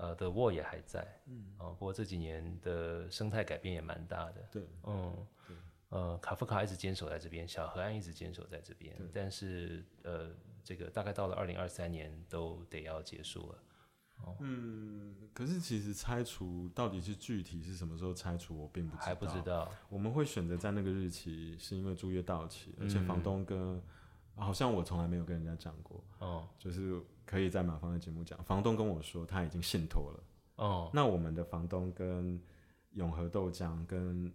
[0.00, 5.26] 呃，的沃也还在，嗯，哦，不过这几年的生态改变也蛮大的，对，嗯，
[5.90, 10.30] 呃，卡夫卡一直坚守在这边，小河岸一直坚守在这边，但是呃，
[10.64, 13.58] 这个大概到了二零二三年都得要结束了，
[14.40, 23.82] 嗯，可是其实拆除到底是具体是什么时候拆除，我并不还不知道，我们会选择在那个日期，是因为租约到期，而且房东跟
[24.40, 27.00] 好像我从来没有跟人家讲过，哦，就是。
[27.26, 30.24] 可以在马芳的节目讲，房东跟我说他已经信托了。
[30.56, 32.42] 哦，那我们的房东跟
[32.94, 34.32] 永和豆浆跟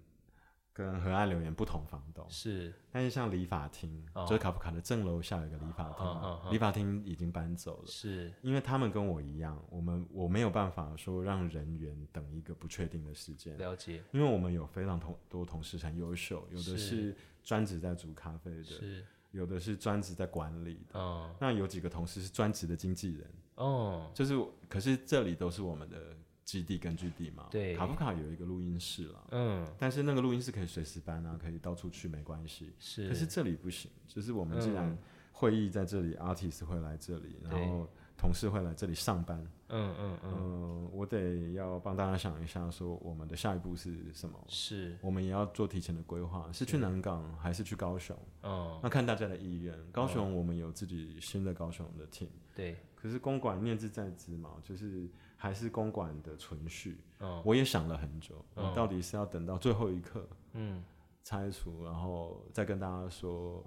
[0.71, 7.87] 跟河岸留言不同房东是，但是像理发厅，就是卡夫卡的正楼下有个理发厅，理发厅已经搬走了。
[7.87, 13.57] 是，因为他们跟我一样，我们我没有办法说让人员等一个不确定的时间。
[13.57, 17.13] 了解，因为我们有非常同多同事很优秀，有的是
[17.43, 18.63] 专职在煮咖啡的。
[18.63, 19.05] 是。
[19.35, 24.33] 有的是专职在管理的，那有几个同事是专职的经纪人，哦，就是，
[24.69, 34.97] 可是这里都是我们的基地根据地嘛，对，卡夫卡有一个录音室了，嗯，但是那个录音室可以随时搬啊，可以到处去没关系，是，可是这里不行，就是我们既然
[35.33, 37.89] 会议在这里，artist 会来这里，然后。
[38.17, 39.37] 同事会来这里上班，
[39.69, 44.41] 嗯嗯嗯，我得要帮大家想一下，说我们的下一步是什么？
[44.47, 48.17] 是，我们也要做提前的规划，是去南港还是去高雄？
[48.41, 49.77] 哦，那看大家的意愿。
[49.91, 52.75] 高雄我们有自己新的高雄的 team，对。
[52.95, 56.97] 可是公馆念之在兹嘛，就是还是公馆的存续。
[57.19, 60.83] 嗯，我也想了很久，到底是要等到最后一刻，嗯，
[61.23, 63.63] 拆除，然后再跟大家说，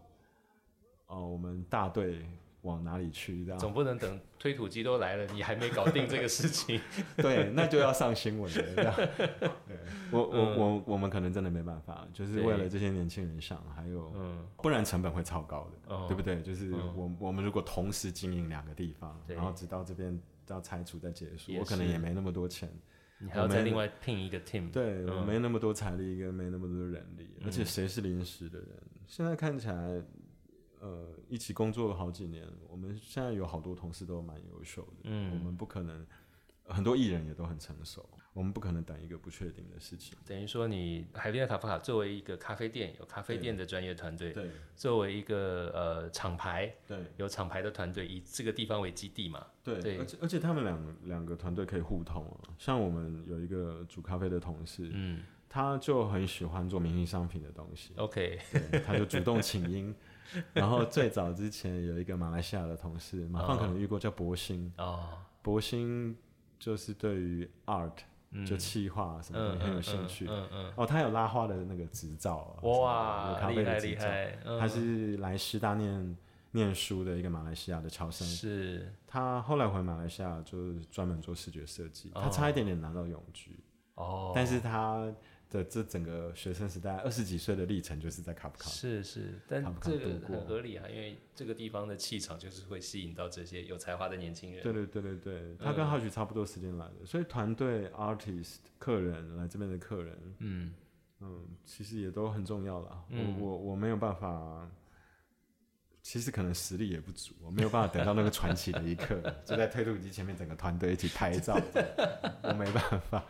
[1.06, 2.26] 哦，我们大队。
[2.68, 3.44] 往哪里去？
[3.44, 6.80] 这样总不能等推土机都来了，你还没搞定这个事情。
[7.16, 8.62] 对，那就要上新闻了。
[8.76, 8.94] 这样，
[10.12, 16.42] 我我我我们可能真的没办法，就是为了这些年轻人想，还有，嗯不然成本会超高的，对不对？
[16.42, 22.70] 就是我我们如果同时经营两个地方，然后直到这边到拆除再结束，我可能也没那么多钱，
[23.18, 24.70] 你还要再另外聘一个 team。
[24.70, 28.68] 对，我没那么多财力，跟没那么多人力，而且谁是临时的人？
[29.06, 30.02] 现在看起来。
[30.80, 34.96] 呃，一起工作了好几年，我们现在有好多同事都蛮优秀的。
[35.04, 36.06] 嗯，我们不可能，
[36.64, 40.16] 很多艺人也都很成熟，我们不可能等一个不确定的事情。
[40.26, 49.46] 等于说，你海边的卡夫卡作为一个咖啡店，有咖啡店的专业团队；对，作为一个呃厂牌，对，有厂牌的团队，以这个地方为基地嘛。
[49.64, 52.54] 对，而且而且他们两两个团队可以互通啊。
[52.58, 57.94] 像我们有一个煮咖啡的同事，嗯，他就很喜欢做明星商品的东西。
[57.96, 58.38] OK，
[58.86, 59.94] 他就主动请 缨。
[60.52, 64.72] 然后最早之前有一个马来西亚的同事，马放可能遇过叫博兴。
[64.76, 65.08] 哦，
[65.42, 66.16] 博兴
[66.58, 67.92] 就是对于 art
[68.46, 76.16] 就气画什么很有兴趣，嗯嗯哦，他有拉花的那个执照，哇，厉害厉害，他是来师大念
[76.50, 83.58] 念书的一个马来西亚的侨生，是，他后来回马来西亚就是专门做视觉设计，他差一点点拿到永居。
[83.94, 85.10] 哦，但是他。
[85.50, 88.68] 的这整个学生时代二十几岁的历程，就是在卡普卡。
[88.68, 94.62] 是是，但这个很合理啊，因为这个地方的气场就是会吸引到这些有才华的年轻人。
[94.62, 100.74] 对对对对对，他跟浩许差不多时间来的，所以团队、artist、客人来这边的客人，嗯
[101.20, 103.04] 嗯，其实也都很重要了。
[103.10, 104.70] 我我我没有办法。
[106.00, 111.54] 其实可能实力也不足，我没有办法等到那个传奇的一刻，就在推土机前面整个团队一起拍照，
[112.44, 113.22] 我没办法。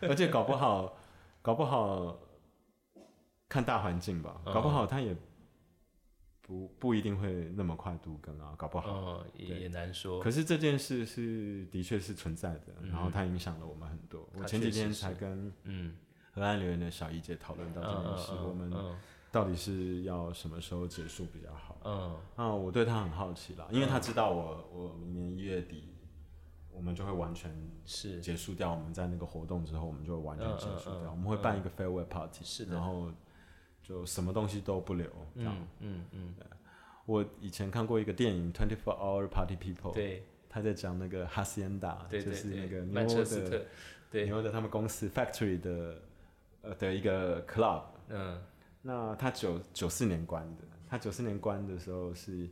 [0.00, 0.98] 而且搞不好，
[1.42, 2.18] 搞不好
[3.48, 5.14] 看大环境吧，搞不好他也
[6.40, 10.20] 不不一定会那么快读更啊，搞不好也也难说。
[10.20, 14.26] 可是这件事是的确是存在的，然后它影响了我们很多。
[14.34, 15.96] 我前几天才跟嗯
[16.32, 18.72] 河岸留言的小姨姐讨论到这件事，我们。
[19.32, 21.78] 到底是要什么时候结束比较好？
[21.86, 25.91] 嗯，啊，我对他很好奇啦，因为他知道我，我明年一月底，
[26.74, 27.54] 我们就会完全
[27.84, 28.72] 是结束掉。
[28.72, 31.10] 我们在那个活动之后，我们就完全结束掉。
[31.10, 33.10] 我们会办一个 farewell party，是的，然后
[33.82, 35.56] 就什么东西都不留，这样。
[35.80, 36.34] 嗯嗯。
[37.04, 43.60] 我以前看过一个电影《Twenty Four Hour Party People》，对，他在讲那个哈斯安达，就是那个曼彻斯特，
[44.10, 46.00] 对，牛的他们公司 factory 的
[46.62, 48.40] 呃的一个 club，嗯。
[48.84, 52.48] 那他九九四年关的，他九四年关的时候是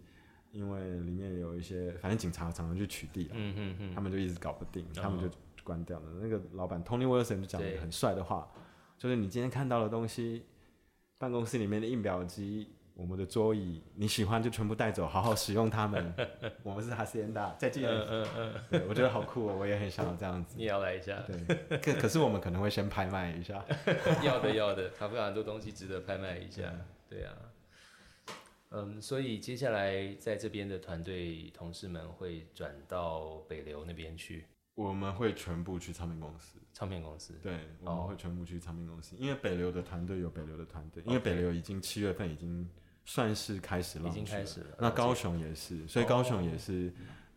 [0.53, 5.29] 因为里面有一些，反正警察常常去取缔了，嗯嗯嗯，他们就一直搞不定，他们就
[5.63, 6.07] 关掉了。
[6.21, 8.49] 那个老板 Tony Wilson 就讲了很帅的话，
[8.99, 10.45] 就是你今天看到的东西，
[11.19, 12.71] 办公室里面的印表机。
[12.95, 16.15] 我们的桌椅你喜欢就全部带走，好好使用它们。
[16.63, 17.89] 我们是哈斯延达，再见。
[17.89, 20.57] 嗯嗯嗯，对我觉得好酷哦，我也很想要这样子。
[20.59, 21.19] 你也要来一下？
[21.27, 23.65] 对，可可是我们可能会先拍卖一下。
[24.23, 26.71] 要的要的，卡夫卡很多东西值得拍卖一下。
[27.09, 27.33] 对啊，
[28.71, 34.47] 嗯，所以接下来在这边的团队同事们会转到北流那边去。
[34.75, 36.59] 我们会全部去唱片公司。
[36.73, 37.35] 唱片公司。
[37.43, 42.69] 对，我们会全部去唱片公司，因为北流的团队有北流的团队，因为北流已经七月份已经。
[43.03, 44.77] 算是开始了，已经开始了。
[44.79, 46.93] 那高雄也是，所以高雄也是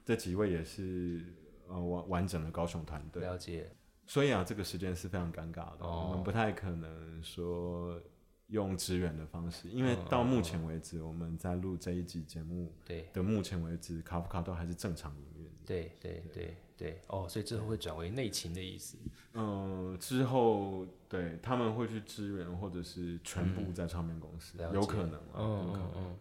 [0.05, 1.25] 这几位也是
[1.67, 3.23] 呃完完整的高雄团队。
[3.23, 3.71] 了解。
[4.05, 7.99] 所以啊，这个时间是非常尴尬的，我们不太可能说
[8.47, 15.49] 用支援的方式，因为到目前为止，我们在录这一集节目对的目前为止，卡夫卡都还是正常营运。
[15.65, 16.57] 对对对。
[16.75, 18.97] 对哦，所以之后会转为内勤的意思。
[19.33, 25.13] 嗯，之后对他们会去支援，或者是全部在唱片公司，有可能。
[25.35, 26.15] 嗯嗯嗯。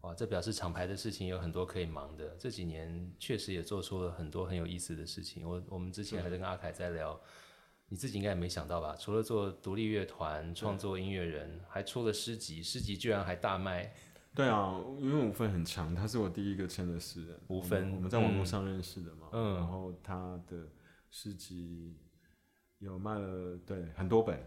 [0.00, 2.36] 哇，这表示厂牌的事情有很多可以忙的。
[2.38, 5.48] 这几年确实也做出了很多很有意思的事情。
[5.48, 7.18] 我我们之前还在跟阿凯在聊，
[7.88, 8.94] 你自己应该也没想到吧？
[8.96, 13.92] 除了做独立乐团、创作音乐人，还出了诗集，诗集居然还大卖。
[14.34, 17.40] 对啊，因为五分很强，他是我第一个签的诗人。
[17.48, 19.28] 五分，我们在网络上认识的嘛。
[19.32, 19.56] 嗯。
[19.56, 20.68] 然后他的
[21.10, 21.96] 诗集
[22.78, 24.38] 有卖了，对，很多本。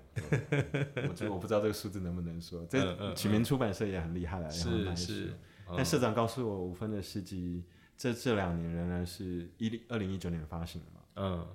[1.10, 2.66] 我觉得我不知道这个数字能不能说。
[2.68, 5.34] 这启明出版社也很厉害了，是是。
[5.76, 7.66] 但社长告诉我，五分的诗集
[7.98, 11.02] 这这两年仍然是一零二零一九年发行的嘛。
[11.16, 11.48] 嗯。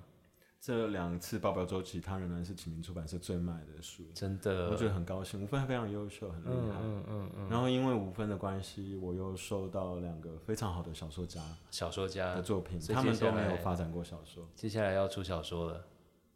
[0.67, 5.41] 这两次报表周期，他仍然是启明出版社最卖的书，真的，我觉得很高兴。
[5.41, 6.77] 五分非常优秀，很厉害。
[6.81, 7.49] 嗯嗯嗯。
[7.49, 14.45] 然后因为五分的关系，我又收到两个非常好的小说家，小说家的作品，他们都没有发展过小说。
[14.55, 15.85] 接下来要出小说了。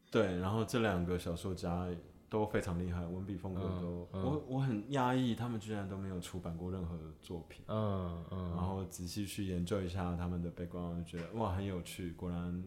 [0.09, 1.85] 对，然后这两个小说家
[2.29, 7.65] 都非常厉害，文笔风格都，我我很压抑，他们居然都没有出版过任何作品。
[7.67, 8.51] 嗯嗯。
[8.51, 12.63] 然后仔细去研究一下他们的 background，就觉得哇，很有趣，果然。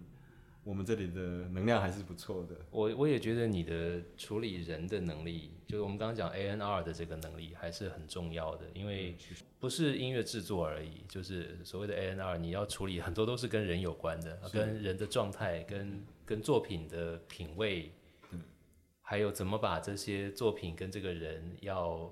[0.64, 2.56] 我们这里的能量还是不错的。
[2.70, 9.14] 我我也觉得你的处理人的能力，就是我们刚刚讲 A N R 的这个能力还是很重要的，因为
[9.60, 17.92] 不是音乐制作而已，就是所谓的 A N R，你要处理很多都是跟人有关的，跟人的状态，跟跟作品的品味，
[19.02, 22.10] 还有怎么把这些作品跟这个人要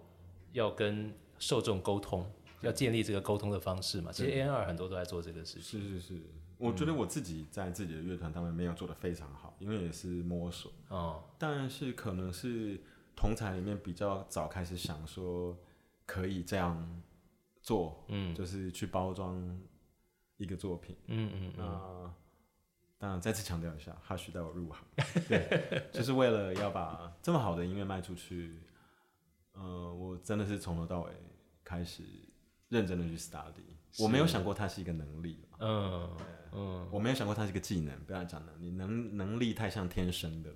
[0.52, 2.30] 要跟受众沟通，
[2.62, 4.10] 要建立这个沟通的方式嘛。
[4.10, 5.80] 其实 A N R 很多都在做这个事情。
[5.80, 6.22] 是是是。
[6.58, 10.72] 我觉得我自己在自己的乐团当中没有做的非常好，因为也是摸索。
[10.88, 11.24] 哦。
[11.38, 12.80] 但是可能是
[13.16, 15.58] 同台里面比较早开始想说
[16.06, 17.02] 可以这样
[17.60, 19.60] 做，嗯，就是去包装
[20.36, 20.96] 一个作品。
[21.06, 22.14] 嗯嗯嗯。
[22.98, 24.84] 当然再次强调一下，哈许带我入行，
[25.26, 28.60] 对，就是为了要把这么好的音乐卖出去。
[29.54, 31.10] 呃，我真的是从头到尾
[31.64, 32.04] 开始
[32.72, 34.02] 认真的去 study。
[34.02, 35.38] 我没有想过它是一个能力。
[35.60, 36.10] 嗯。
[36.54, 40.52] 嗯，我没有想过它是一个技能，不要讲能力，能能力太像天生的，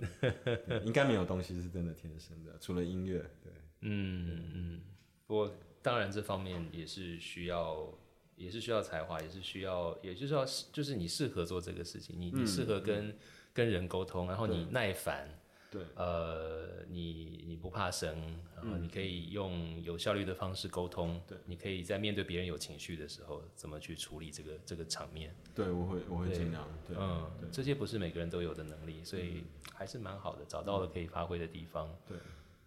[0.85, 3.17] 应该没有东西是真的天生的，除了音乐。
[3.43, 4.81] 对，嗯嗯。
[5.25, 7.91] 不过当然这方面也是需要，
[8.35, 13.17] 也是需要才华，也是需要，也就是要就是你适合做这个事情，你你适合跟
[13.51, 15.27] 跟人沟通，然后你耐烦，
[15.69, 18.17] 对，呃，你你不怕生，
[18.55, 25.35] 然后你可以用有效率的方式沟通，对，你可以在面对别人有情绪的时候，怎么去处理这个这个场面？
[25.53, 29.43] 对，我会我会尽量，对，嗯，这些不是每个人都有的能力，所以
[29.73, 31.93] 还是蛮好的，找到了可以发挥的地方。
[32.07, 32.17] 对，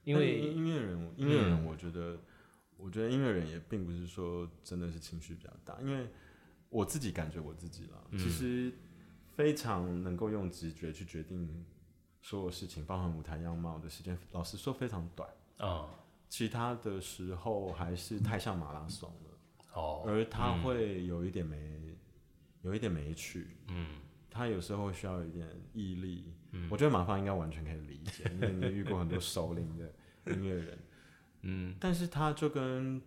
[0.04, 2.18] 因为音乐人，音乐人，我觉得，
[2.76, 6.06] 我觉得音乐人也并不是说真的是情绪比较大，因为
[6.68, 8.70] 我自己感觉我自己了，其实
[9.34, 11.64] 非常能够用直觉去决定。
[12.20, 15.88] 所有事情，包含舞台样貌的时间，老实说非常短啊。
[16.28, 19.38] 其他的时候还是太像马拉松了
[19.74, 21.96] 哦，而他会有一点没，
[22.62, 23.56] 有一点没趣。
[23.66, 23.98] 嗯，
[24.30, 26.32] 他有时候需要一点毅力。
[26.52, 29.92] 嗯，我觉得马芳应该完全可以理解， 因为你遇过很多熟龄的
[30.32, 30.78] 音乐人。
[31.42, 33.02] 嗯，但是他就跟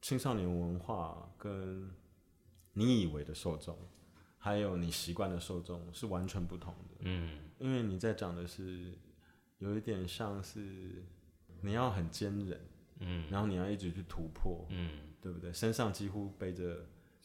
[0.00, 1.90] 青少年文化跟
[2.72, 3.78] 你以为的受众。
[4.44, 8.92] 还有你习惯的受众是完全不同的，嗯，因为你在讲的是
[9.56, 11.02] 有一点像是
[11.62, 12.60] 你要很坚韧，
[12.98, 15.50] 嗯，然后你要一直去突破，嗯，对不对？
[15.50, 16.84] 身上几乎背着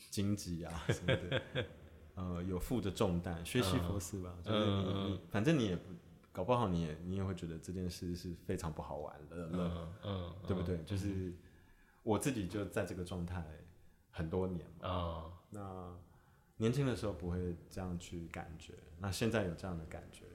[0.09, 1.41] 荆棘啊什么的，
[2.15, 5.93] 呃，有负着重担，学习佛斯吧，就是你你反正你也不
[6.31, 10.81] 搞不好，你也你也会觉得这件事是非常不好玩的，嗯嗯，对不对？
[10.85, 11.33] 就是
[12.01, 13.45] 我自己就在这个状态
[14.09, 15.97] 很多年嘛，啊，那。
[16.59, 20.25] 年轻的时候不会这样去感觉，那现在有这样的感觉，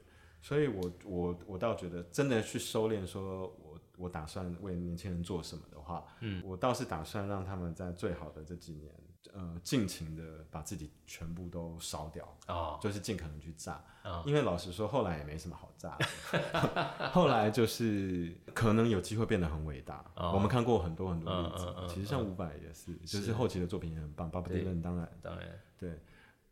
[0.40, 8.92] 所以我我我倒觉得真的去收敛，说我我打算为年轻人做什么的话，嗯，我倒是打算让他们在最好的这几年，
[9.34, 13.84] 呃，尽情的把自己全部都烧掉，哦，就是尽可能去炸，
[14.24, 15.94] 因为老实说后来也没什么好炸
[16.32, 23.34] 的， 后来就是可能有机会变得很伟大，我们看过很多很多例子，其实像伍佰也是，就是。
[23.34, 25.10] 后期的作品也很棒，巴布迪伦当然。
[25.20, 25.48] 当然。
[25.76, 26.00] 对。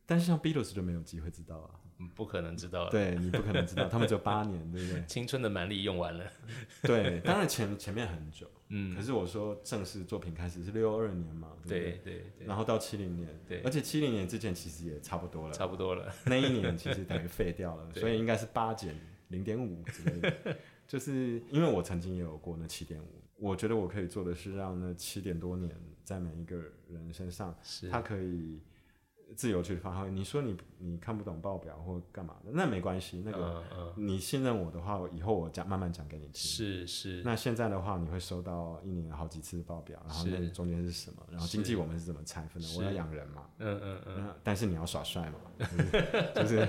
[0.06, 1.70] 但是像 Beatles 就没有机会知道啊，
[2.14, 2.88] 不可能知道。
[2.90, 5.04] 对你不可能知道， 他们只有八年，对不对？
[5.06, 6.24] 青春的蛮力用完了。
[6.82, 8.94] 对，当然前前面很久，嗯。
[8.94, 12.46] 可是我说正式作品开始是六二年嘛，对对对。
[12.46, 13.60] 然后到七零年，对。
[13.62, 16.12] 而且七零年之前其实也差不多了，差不多了。
[16.26, 18.94] 那一年其实等于废掉了， 所以应该是八减
[19.28, 20.56] 零点五之类的。
[20.88, 25.74] 就是因为我曾经也有过那七点五，我觉得我可以做的是让那七点多年
[26.04, 26.56] 在每一个
[26.90, 27.56] 人身上，
[27.90, 28.60] 他可以。
[29.36, 30.10] 自由去发挥。
[30.10, 33.22] 你说你你看不懂报表或干嘛的，那没关系。
[33.24, 33.62] 那个
[33.96, 36.34] 你信任我的话，以后我讲慢慢讲给你听。
[36.34, 37.22] 是是。
[37.24, 41.22] 那现在的话，你会收到一年好几次的报表，然后那中间是什么？
[41.30, 42.68] 然后经济我们是怎么拆分的？
[42.76, 43.46] 我要养人嘛。
[43.58, 44.34] 嗯嗯嗯。
[44.42, 45.38] 但是你要耍帅嘛，
[46.34, 46.68] 就是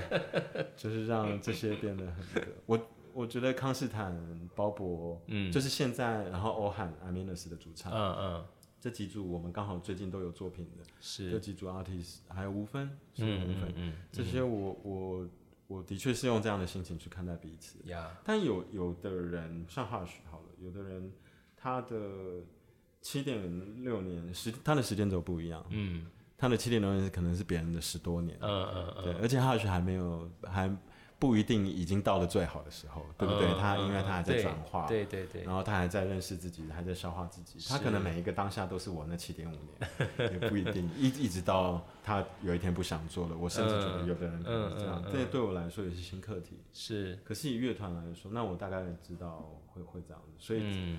[0.76, 2.44] 就是让这些变得很。
[2.66, 2.80] 我
[3.14, 4.16] 我觉得康斯坦、
[4.56, 8.46] 鲍勃，嗯，就是现在，然后欧汉、阿米纳斯的主唱，嗯嗯。
[8.84, 11.32] 这几组我们刚好最近都有作品的，是。
[11.32, 15.30] 这几组 artist 还有吴分，嗯吴分，这些我我
[15.68, 17.80] 我的确是用这样的心情去看待彼此。
[17.86, 21.14] 呀，但有有的人像 Hush 好了，有的人
[21.56, 22.42] 他的
[23.02, 26.06] 七点六年时他的时间轴不一样，嗯，
[26.38, 30.70] 他的七点六年可能是别人的十多年，嗯嗯嗯，对，而且 Hush 还没有还。
[31.24, 33.48] 不一定已经到了最好的时候，对不对？
[33.58, 37.58] 他因为他还在转化，对对对，然后他还在认识自己，还在消化自己。
[37.70, 43.38] 他可能每一个当下都是我那七点五年， 也不一定一一直到他有一天不想做了。
[43.38, 46.60] 我甚至觉得有的人可能这样，这对我来说也是新课题。
[46.74, 50.34] 是，可是以乐团来说，那我大概知道会会这样子。
[50.38, 50.98] 所以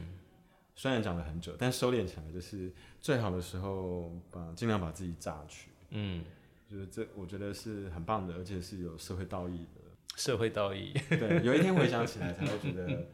[0.74, 5.68] 虽然讲了很久，但收敛起来就是最好的时候，把尽量把自己榨取。
[5.90, 6.24] 嗯，
[6.70, 9.83] 就是这我觉得是很棒的，而且是有社会道义的。
[10.16, 13.06] 社会道义，对，有一天回想起来才会觉得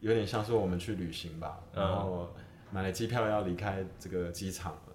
[0.00, 2.34] 有点像是我们去旅行吧，然后
[2.70, 4.92] 买了机票要离开这个机场了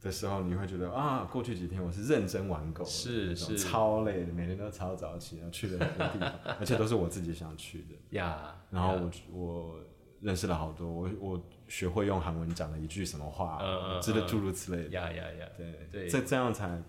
[0.00, 3.58] 的时候，你会觉得啊，过去几天我是认真玩够，是是。
[3.58, 8.16] 超累的，每天都超早起，然后去了很多地方，而且都是我自己想去的。
[8.16, 8.54] 呀。
[8.70, 9.80] 然后我我
[10.20, 13.60] 认识了好多，我我学会用韩文讲了一句什么话，
[14.00, 14.90] 之类诸如此类的。
[14.90, 16.80] 呀呀呀，对对，这这样才。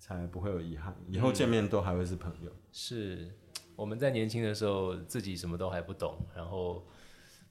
[0.00, 2.50] 才不会有遗憾，以后见面都还会是朋友。
[2.72, 3.30] 是，
[3.76, 6.84] 我们在年轻的时候自己什么都还不懂，然后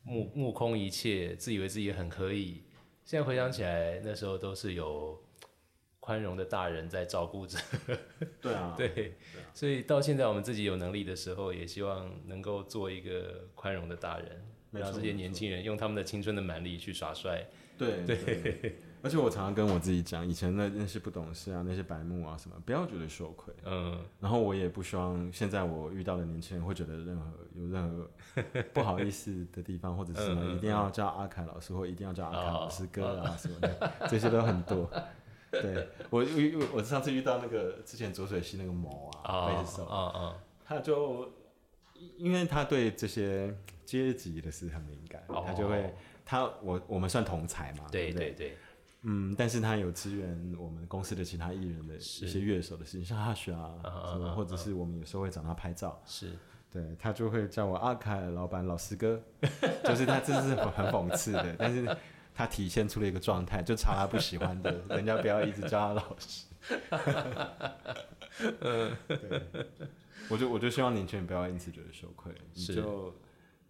[0.04, 2.64] 目目空一切，自以为自己很可以。
[3.06, 5.24] 现在回想起来，那时候都是有
[6.00, 7.60] 宽容的大人在照顾着。
[8.42, 9.14] 对啊，对，
[9.54, 17.46] 所以到现在我们自己有能力的时候，也希望能够做一个宽容的大人，让这些年轻人用他们的青春的蛮力去耍帅。
[17.78, 18.76] 对对。
[19.02, 23.54] 而且我常常跟我自己讲，以前那那些不懂事啊，那些白目啊什么，不要觉得羞愧。
[23.66, 24.00] 嗯。
[24.20, 28.10] 然后我也不希望现在我遇到的年轻人会觉得任何有任何
[28.74, 34.90] 不好意思的地方，或者是什么一定要叫阿凯老师，或一定要叫阿凯老师哥啊什么的，这些都很多。
[35.52, 41.28] 对我我我上次遇到那个之前左水溪那个某啊，贝斯手，啊啊，他就
[42.18, 43.52] 因为他对这些
[43.84, 45.92] 阶级的事很敏感，他就会
[46.24, 48.56] 他我我们算同才嘛，对对对，
[49.02, 53.74] 嗯，但是他有支援我们公司的其他艺人的一些乐手的事情，像阿雪啊
[54.12, 56.32] 什么，或者是我们有时候会找他拍照，是，
[56.72, 59.22] 对他就会叫我阿凯老板老师哥，
[59.86, 61.96] 就是他这是很讽刺的，但是
[62.36, 66.46] 他体现出了一个状态，就查他不喜欢的， 人家不要一直叫他老师。
[68.60, 69.42] 嗯，对，
[70.30, 73.14] 我就我就希望年轻人不要因此觉得羞愧，你就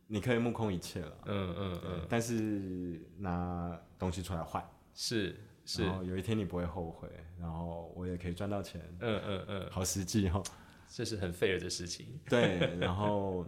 [0.07, 4.63] 你可以目空一切了，嗯嗯嗯，但是拿东西出来换，
[5.01, 7.07] 是是，然后有一天你不会后悔，
[7.39, 10.43] 然后我也可以赚到钱，嗯嗯嗯，好实际哦，
[10.89, 13.45] 这是很 fair 的事情， 对，然后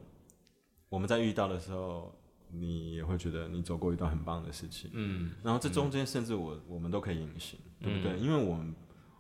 [0.88, 2.16] 我们在遇到的时候，
[2.50, 8.18] 你也会觉得你走过一段很棒的事情，嗯，然后这中间甚至我我们都可以隐形，对不对？
[8.18, 8.74] 因为我们。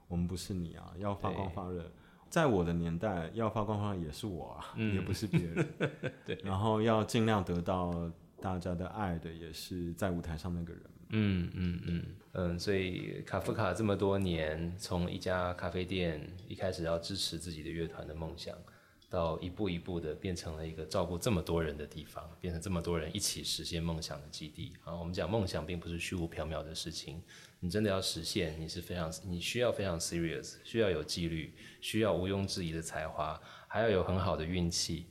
[0.07, 1.89] 我们不是你啊，要发光发热。
[2.29, 5.65] 在我的年代，要发光发热也是我啊，也不是别人。
[6.27, 6.37] 对。
[6.43, 8.11] 然后要尽量得到
[8.41, 10.83] 大家的爱的，也是在舞台上那个人。
[11.11, 12.59] 嗯嗯嗯嗯。
[12.59, 18.57] 所以卡夫卡这么多年，从一家咖啡店一开始要支持自己的乐团的梦想，
[19.09, 24.73] 到一步一步的变成了一个照顾这么多人的地方，变成这么多人一起实现梦想的基地。
[24.83, 27.21] 啊，我们讲梦想并不是虚无缥缈的事情。
[27.59, 35.05] 你真的要实现，你是非常，你需要非常 serious，需要有纪律，需要毋庸置疑的才华，还要有很好的运气。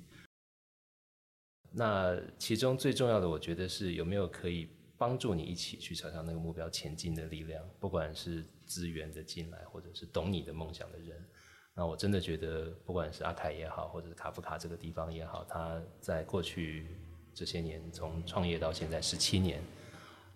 [1.73, 4.69] 那其中最重要的，我觉得是有没有可以
[5.01, 11.27] 帮助你一起去朝向那个目标前进的力量，不管是资源的进来，或者是懂你的梦想的人。
[11.75, 16.99] 那我真的觉得，不管是阿凯也好，或者是卡夫卡这个地方也好，他在过去
[17.35, 19.63] 这些年，从创业到现在十七年，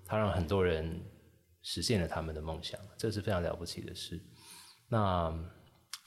[0.06, 0.98] 他让很多人。
[1.66, 4.20] 实现了他们的梦想，这是非常了不起的事。
[4.86, 5.32] 那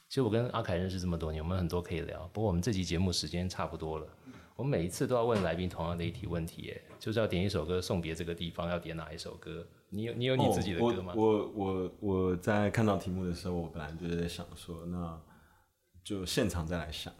[0.07, 2.27] 其实我跟阿凯认识这么多年，我们很多可以聊。
[2.27, 4.07] 不过我们这集节目时间差不多了，
[4.55, 9.67] 我们每一次都要问来宾同样的一题问题，耶，就是要点一首歌送别这个地方，要点哪一首歌？
[9.89, 11.13] 你有你有你自己的歌吗？
[11.15, 15.21] 我我我在看到题目的时候，我本来就是在想说，那
[16.03, 17.13] 就现场再来想。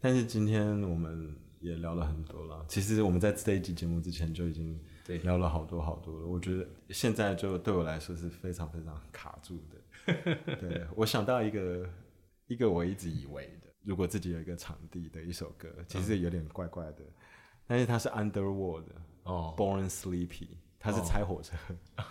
[0.00, 4.80] 但是今天我们也聊了很多了，其实我们在这一集节目之前就已经。
[5.04, 6.26] 对，聊了好多好多了。
[6.28, 10.54] 我觉得现在就对我来说是非常非常卡住的。
[10.60, 11.90] 对我想到一个
[12.46, 17.02] 一个我一直以为的，如果自己有一个场地的一首歌，其实有点怪怪的。
[17.72, 18.84] 但是它是 Underworld
[19.22, 20.48] 哦，Born Sleepy，
[20.78, 21.56] 它是拆火车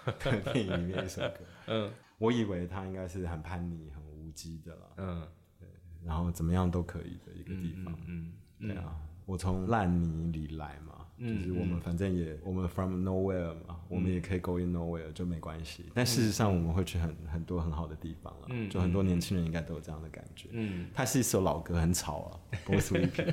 [0.08, 1.38] 的 电影里面一首歌。
[1.68, 4.82] 嗯，我以为他应该是很叛逆、很无稽的了。
[4.98, 5.28] 嗯，
[5.60, 5.68] 对，
[6.04, 7.96] 然后怎么样都可以的一个地方。
[8.08, 8.96] 嗯，对啊，
[9.28, 10.96] 我从烂泥里来嘛。
[11.20, 15.86] 就是我们反正也我们 from nowhere 嘛，我们也可以 go in nowhere 就没关系。
[15.94, 20.50] 但事实上我们会去很很多很好的地方了，就很多年轻人应该都有这样的感觉。
[20.54, 23.32] 嗯，它是一首老歌，很吵啊，不会 sleepy。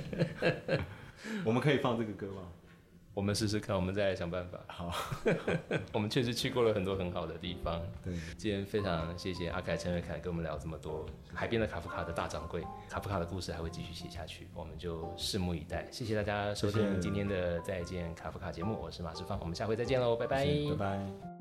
[1.45, 2.43] 我们可以放这个歌吗？
[3.15, 4.61] 我们试试看，我们再来想办法。
[4.69, 4.95] 好，
[5.93, 7.83] 我们确实去过了很多很好的地方。
[8.05, 11.05] 对，今天非常谢谢阿凯陈瑞凯跟我们聊这么多
[11.35, 15.89] 海边的卡夫卡的大掌柜，卡夫卡的故事还会继续写下去，我们就拭目以待。
[15.91, 21.38] 谢谢大家收听今天的再见卡夫卡节目，我是马世芳，我们下回再见喽，拜拜，拜拜。